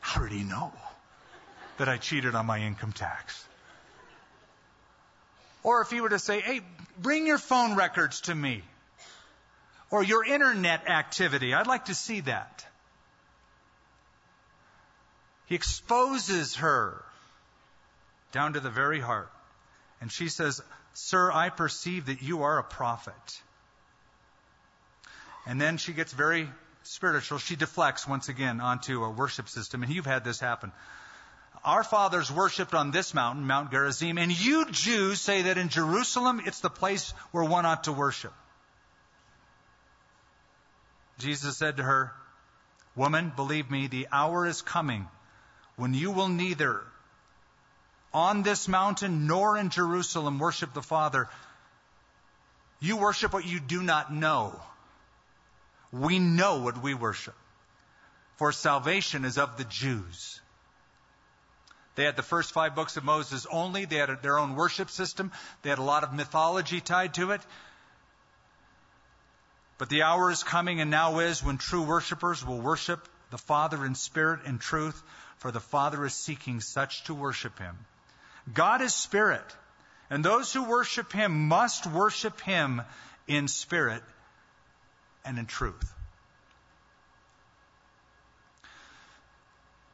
[0.00, 0.72] how did he know
[1.76, 3.44] that I cheated on my income tax?
[5.62, 6.62] Or if he were to say, Hey,
[7.00, 8.62] bring your phone records to me.
[9.90, 11.54] Or your internet activity.
[11.54, 12.66] I'd like to see that.
[15.48, 17.02] He exposes her
[18.32, 19.30] down to the very heart.
[20.00, 20.60] And she says,
[20.92, 23.42] Sir, I perceive that you are a prophet.
[25.46, 26.50] And then she gets very
[26.82, 27.38] spiritual.
[27.38, 30.70] She deflects once again onto a worship system, and you've had this happen.
[31.64, 36.42] Our fathers worshipped on this mountain, Mount Gerizim, and you Jews say that in Jerusalem
[36.44, 38.34] it's the place where one ought to worship.
[41.18, 42.12] Jesus said to her,
[42.94, 45.08] Woman, believe me, the hour is coming
[45.78, 46.82] when you will neither
[48.12, 51.28] on this mountain nor in Jerusalem worship the Father.
[52.80, 54.60] You worship what you do not know.
[55.92, 57.34] We know what we worship.
[58.36, 60.40] For salvation is of the Jews.
[61.94, 63.84] They had the first five books of Moses only.
[63.84, 65.32] They had their own worship system.
[65.62, 67.40] They had a lot of mythology tied to it.
[69.78, 73.84] But the hour is coming and now is when true worshippers will worship the Father
[73.84, 75.00] in spirit and truth,
[75.38, 77.76] for the Father is seeking such to worship him.
[78.52, 79.44] God is spirit,
[80.10, 82.82] and those who worship him must worship him
[83.26, 84.02] in spirit
[85.24, 85.94] and in truth.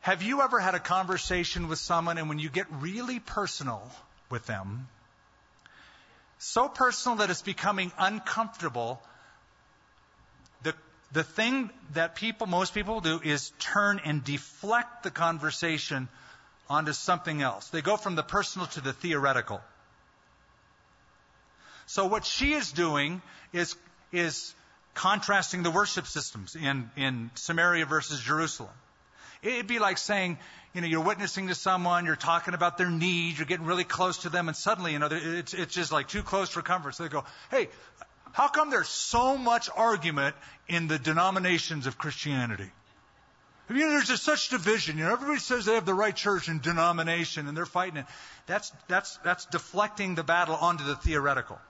[0.00, 3.90] Have you ever had a conversation with someone and when you get really personal
[4.30, 4.86] with them,
[6.38, 9.02] so personal that it's becoming uncomfortable,
[11.14, 16.08] the, thing that people, most people do is turn and deflect the conversation
[16.68, 17.68] onto something else.
[17.68, 19.60] They go from the personal to the theoretical.
[21.86, 23.76] So what she is doing is,
[24.12, 24.54] is
[24.94, 28.72] contrasting the worship systems in, in Samaria versus Jerusalem.
[29.42, 30.38] It'd be like saying,
[30.72, 34.18] you know, you're witnessing to someone, you're talking about their needs, you're getting really close
[34.18, 36.94] to them, and suddenly, you know, it's, it's just like too close for comfort.
[36.94, 37.68] So they go, hey,
[38.34, 40.34] how come there's so much argument
[40.66, 42.68] in the denominations of Christianity?
[43.70, 44.98] I mean, there's just such division.
[44.98, 48.06] You know, everybody says they have the right church and denomination, and they're fighting it.
[48.46, 51.60] That's that's that's deflecting the battle onto the theoretical.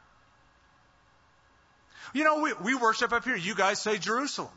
[2.15, 3.37] You know, we, we worship up here.
[3.37, 4.51] You guys say Jerusalem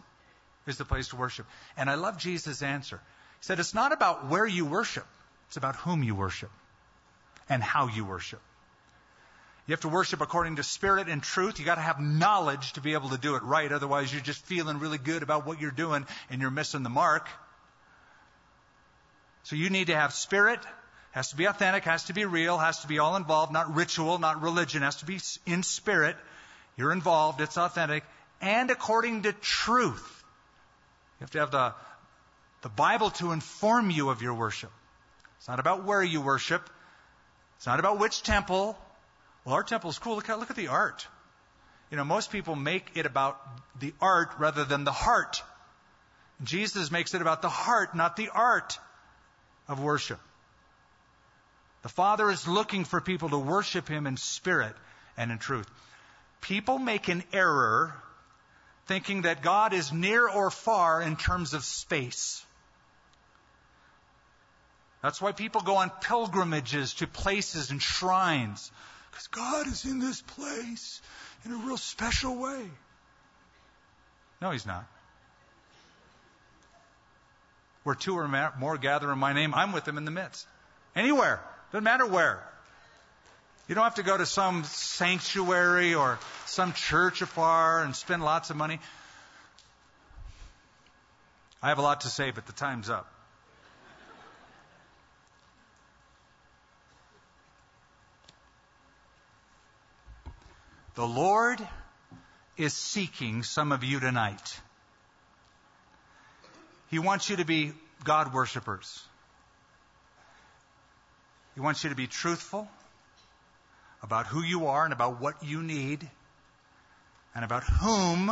[0.65, 1.45] is the place to worship.
[1.75, 3.01] And I love Jesus' answer.
[3.39, 5.05] He said, It's not about where you worship,
[5.47, 6.51] it's about whom you worship
[7.49, 8.41] and how you worship.
[9.67, 11.59] You have to worship according to spirit and truth.
[11.59, 13.69] You got to have knowledge to be able to do it right.
[13.69, 17.27] Otherwise, you're just feeling really good about what you're doing and you're missing the mark.
[19.43, 20.61] So you need to have spirit,
[21.11, 24.19] has to be authentic, has to be real, has to be all involved, not ritual,
[24.19, 26.15] not religion, has to be in spirit.
[26.77, 28.05] You're involved, it's authentic,
[28.39, 30.23] and according to truth.
[31.19, 31.73] You have to have the,
[32.61, 34.71] the Bible to inform you of your worship.
[35.39, 36.69] It's not about where you worship.
[37.57, 38.77] It's not about which temple.
[39.47, 40.15] Well, our temple is cool.
[40.15, 41.07] Look at, look at the art.
[41.89, 43.39] You know, most people make it about
[43.79, 45.41] the art rather than the heart.
[46.43, 48.77] Jesus makes it about the heart, not the art
[49.69, 50.19] of worship.
[51.83, 54.75] The Father is looking for people to worship Him in spirit
[55.15, 55.69] and in truth.
[56.41, 57.95] People make an error
[58.87, 62.45] thinking that God is near or far in terms of space.
[65.01, 68.69] That's why people go on pilgrimages to places and shrines.
[69.17, 71.01] Because God is in this place
[71.43, 72.69] in a real special way.
[74.39, 74.85] No, He's not.
[77.81, 78.27] Where two or
[78.59, 80.45] more gather in my name, I'm with them in the midst.
[80.95, 81.41] Anywhere.
[81.71, 82.43] Doesn't matter where.
[83.67, 88.51] You don't have to go to some sanctuary or some church afar and spend lots
[88.51, 88.79] of money.
[91.63, 93.11] I have a lot to say, but the time's up.
[100.97, 101.59] The Lord
[102.57, 104.59] is seeking some of you tonight.
[106.89, 107.73] He wants you to be
[108.03, 109.03] God worshippers.
[111.53, 112.67] He wants you to be truthful
[114.01, 116.09] about who you are and about what you need
[117.35, 118.31] and about whom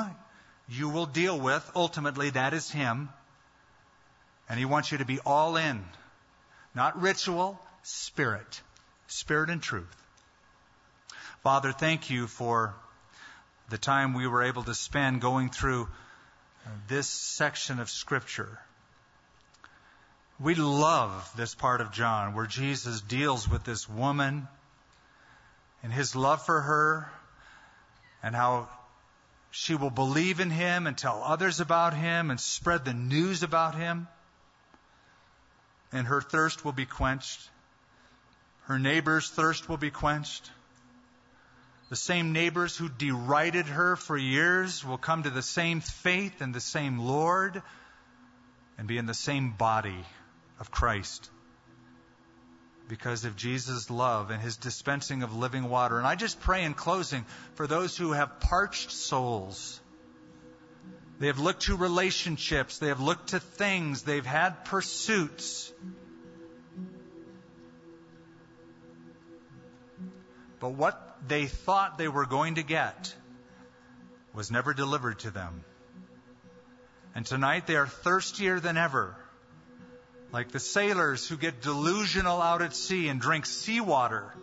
[0.68, 1.72] you will deal with.
[1.76, 3.10] Ultimately, that is Him.
[4.50, 5.86] And He wants you to be all in.
[6.74, 8.60] Not ritual, spirit.
[9.06, 10.05] Spirit and truth.
[11.46, 12.74] Father, thank you for
[13.70, 15.88] the time we were able to spend going through
[16.88, 18.58] this section of Scripture.
[20.40, 24.48] We love this part of John where Jesus deals with this woman
[25.84, 27.12] and his love for her
[28.24, 28.68] and how
[29.52, 33.76] she will believe in him and tell others about him and spread the news about
[33.76, 34.08] him.
[35.92, 37.40] And her thirst will be quenched.
[38.64, 40.50] Her neighbor's thirst will be quenched.
[41.90, 46.54] The same neighbors who derided her for years will come to the same faith and
[46.54, 47.62] the same Lord
[48.78, 50.04] and be in the same body
[50.60, 51.30] of Christ.
[52.88, 55.98] because of Jesus' love and his dispensing of living water.
[55.98, 57.26] And I just pray in closing
[57.56, 59.80] for those who have parched souls.
[61.20, 65.72] They have looked to relationships, they have looked to things, they've had pursuits.
[70.60, 73.14] But what they thought they were going to get
[74.34, 75.64] was never delivered to them.
[77.14, 79.16] And tonight they are thirstier than ever
[80.36, 84.34] like the sailors who get delusional out at sea and drink seawater,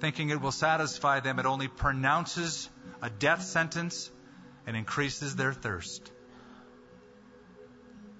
[0.00, 1.38] thinking it will satisfy them.
[1.38, 2.68] It only pronounces
[3.00, 4.10] a death sentence
[4.66, 6.12] and increases their thirst.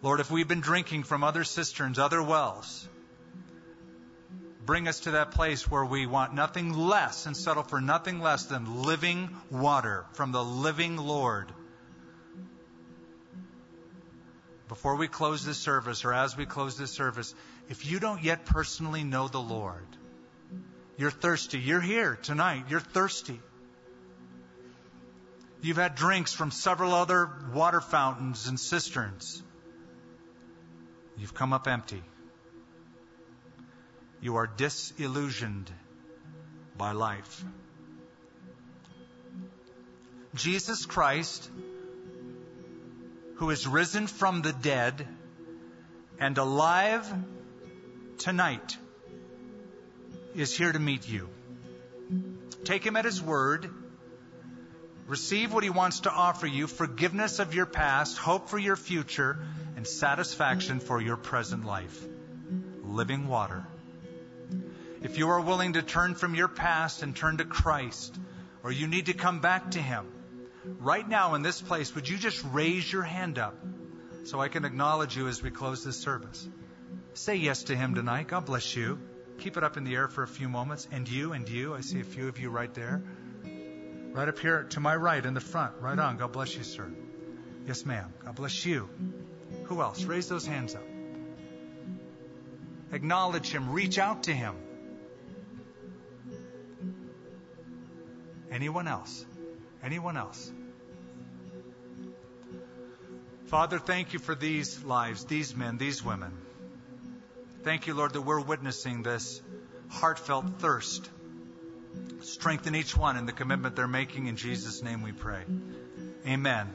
[0.00, 2.88] Lord, if we've been drinking from other cisterns, other wells,
[4.64, 8.44] bring us to that place where we want nothing less and settle for nothing less
[8.46, 11.52] than living water from the living Lord.
[14.68, 17.34] before we close this service or as we close this service,
[17.68, 19.86] if you don't yet personally know the Lord,
[20.96, 21.58] you're thirsty.
[21.58, 22.64] You're here tonight.
[22.68, 23.40] You're thirsty.
[25.60, 29.42] You've had drinks from several other water fountains and cisterns.
[31.16, 32.02] You've come up empty.
[34.24, 35.70] You are disillusioned
[36.78, 37.44] by life.
[40.34, 41.50] Jesus Christ
[43.34, 45.06] who is risen from the dead
[46.18, 47.06] and alive
[48.16, 48.78] tonight
[50.34, 51.28] is here to meet you.
[52.64, 53.68] Take him at his word.
[55.06, 59.38] Receive what he wants to offer you forgiveness of your past, hope for your future,
[59.76, 62.02] and satisfaction for your present life.
[62.82, 63.66] Living water.
[65.04, 68.18] If you are willing to turn from your past and turn to Christ,
[68.62, 70.06] or you need to come back to him,
[70.80, 73.54] right now in this place, would you just raise your hand up
[74.24, 76.48] so I can acknowledge you as we close this service?
[77.12, 78.28] Say yes to Him tonight.
[78.28, 78.98] God bless you.
[79.38, 80.88] Keep it up in the air for a few moments.
[80.90, 81.74] And you, and you.
[81.74, 83.02] I see a few of you right there.
[84.12, 85.74] Right up here to my right in the front.
[85.80, 86.16] Right on.
[86.16, 86.90] God bless you, sir.
[87.66, 88.12] Yes, ma'am.
[88.24, 88.88] God bless you.
[89.64, 90.02] Who else?
[90.02, 90.82] Raise those hands up.
[92.90, 93.70] Acknowledge Him.
[93.70, 94.54] Reach out to Him.
[98.54, 99.26] Anyone else?
[99.82, 100.52] Anyone else?
[103.46, 106.30] Father, thank you for these lives, these men, these women.
[107.64, 109.42] Thank you, Lord, that we're witnessing this
[109.88, 111.10] heartfelt thirst.
[112.20, 114.28] Strengthen each one in the commitment they're making.
[114.28, 115.42] In Jesus' name we pray.
[116.24, 116.72] Amen.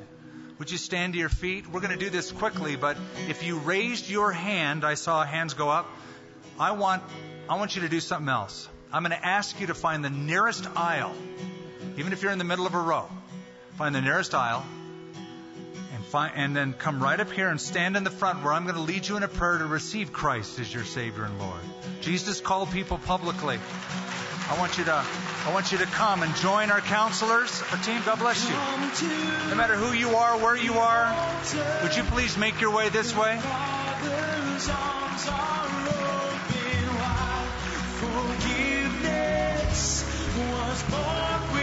[0.57, 1.65] Would you stand to your feet?
[1.65, 2.97] We're going to do this quickly, but
[3.29, 5.87] if you raised your hand, I saw hands go up.
[6.59, 7.03] I want,
[7.47, 8.67] I want you to do something else.
[8.91, 11.15] I'm going to ask you to find the nearest aisle
[11.99, 13.09] even if you're in the middle of a row,
[13.77, 14.65] find the nearest aisle
[15.93, 18.63] and find, and then come right up here and stand in the front where I'm
[18.63, 21.59] going to lead you in a prayer to receive Christ as your Savior and Lord.
[21.99, 23.59] Jesus called people publicly.
[24.49, 28.01] I want you to I want you to come and join our counselors, our team.
[28.05, 28.55] God bless you.
[29.49, 31.13] No matter who you are, where you are,
[31.83, 33.39] would you please make your way this way?
[40.69, 41.58] was born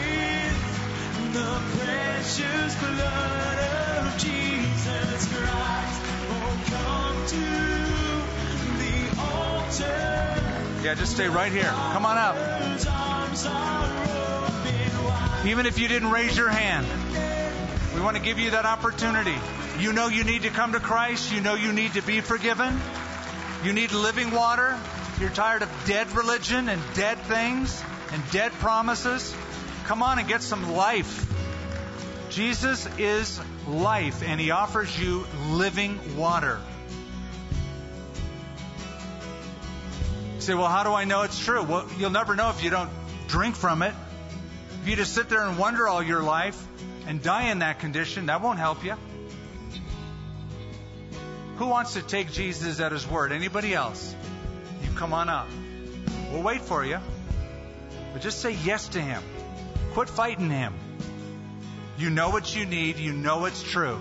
[1.37, 6.01] the precious blood of Jesus Christ.
[6.33, 7.45] Oh, come to
[8.81, 10.83] the altar.
[10.83, 11.69] Yeah, just stay right here.
[11.93, 12.37] Come on up.
[15.47, 16.87] Even if you didn't raise your hand,
[17.95, 19.37] we want to give you that opportunity.
[19.79, 21.33] You know you need to come to Christ.
[21.33, 22.81] You know you need to be forgiven.
[23.63, 24.79] You need living water.
[25.21, 27.83] You're tired of dead religion and dead things
[28.13, 29.35] and dead promises.
[29.87, 31.33] Come on and get some life.
[32.29, 36.61] Jesus is life, and He offers you living water.
[40.35, 41.63] You say, well, how do I know it's true?
[41.63, 42.91] Well, you'll never know if you don't
[43.29, 43.95] drink from it.
[44.83, 46.61] If you just sit there and wonder all your life
[47.07, 48.95] and die in that condition, that won't help you.
[51.59, 53.31] Who wants to take Jesus at His word?
[53.31, 54.17] Anybody else?
[54.83, 55.47] You come on up.
[56.33, 56.99] We'll wait for you.
[58.13, 59.23] But just say yes to Him.
[59.97, 60.75] Quit fighting him.
[61.97, 63.99] You know what you need, you know it's true.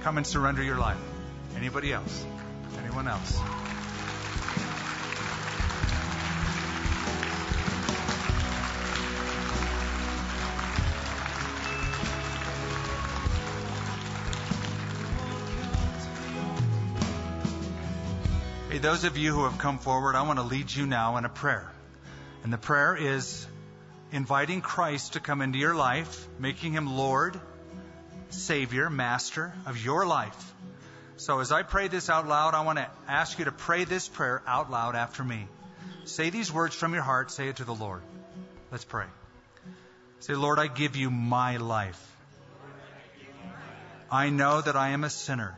[0.00, 0.98] Come and surrender your life.
[1.56, 2.26] Anybody else?
[2.76, 3.38] Anyone else?
[18.70, 21.24] Hey, those of you who have come forward, I want to lead you now in
[21.24, 21.70] a prayer.
[22.42, 23.46] And the prayer is
[24.12, 27.40] inviting Christ to come into your life, making him Lord,
[28.28, 30.54] Savior, Master of your life,
[31.22, 34.08] So as I pray this out loud, I want to ask you to pray this
[34.08, 35.46] prayer out loud after me.
[36.04, 37.30] Say these words from your heart.
[37.30, 38.02] Say it to the Lord.
[38.72, 39.06] Let's pray.
[40.18, 42.00] Say, Lord, I give you my life.
[44.10, 45.56] I know that I am a sinner.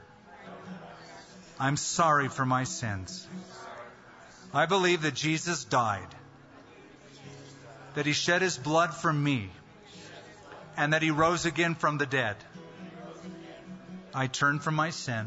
[1.59, 3.27] I'm sorry for my sins.
[4.53, 6.09] I believe that Jesus died,
[7.95, 9.51] that he shed his blood for me,
[10.77, 12.37] and that he rose again from the dead.
[14.15, 15.27] I turn from my sin.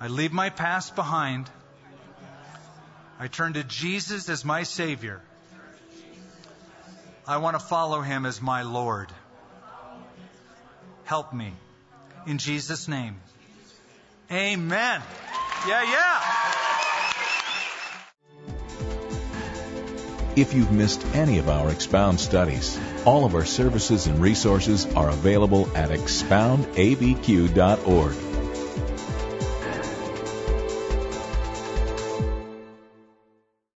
[0.00, 1.48] I leave my past behind.
[3.18, 5.20] I turn to Jesus as my Savior.
[7.26, 9.08] I want to follow him as my Lord.
[11.04, 11.52] Help me.
[12.26, 13.16] In Jesus' name.
[14.30, 15.02] Amen.
[15.68, 16.71] Yeah, yeah.
[20.34, 25.10] If you've missed any of our Expound studies, all of our services and resources are
[25.10, 28.31] available at expoundabq.org.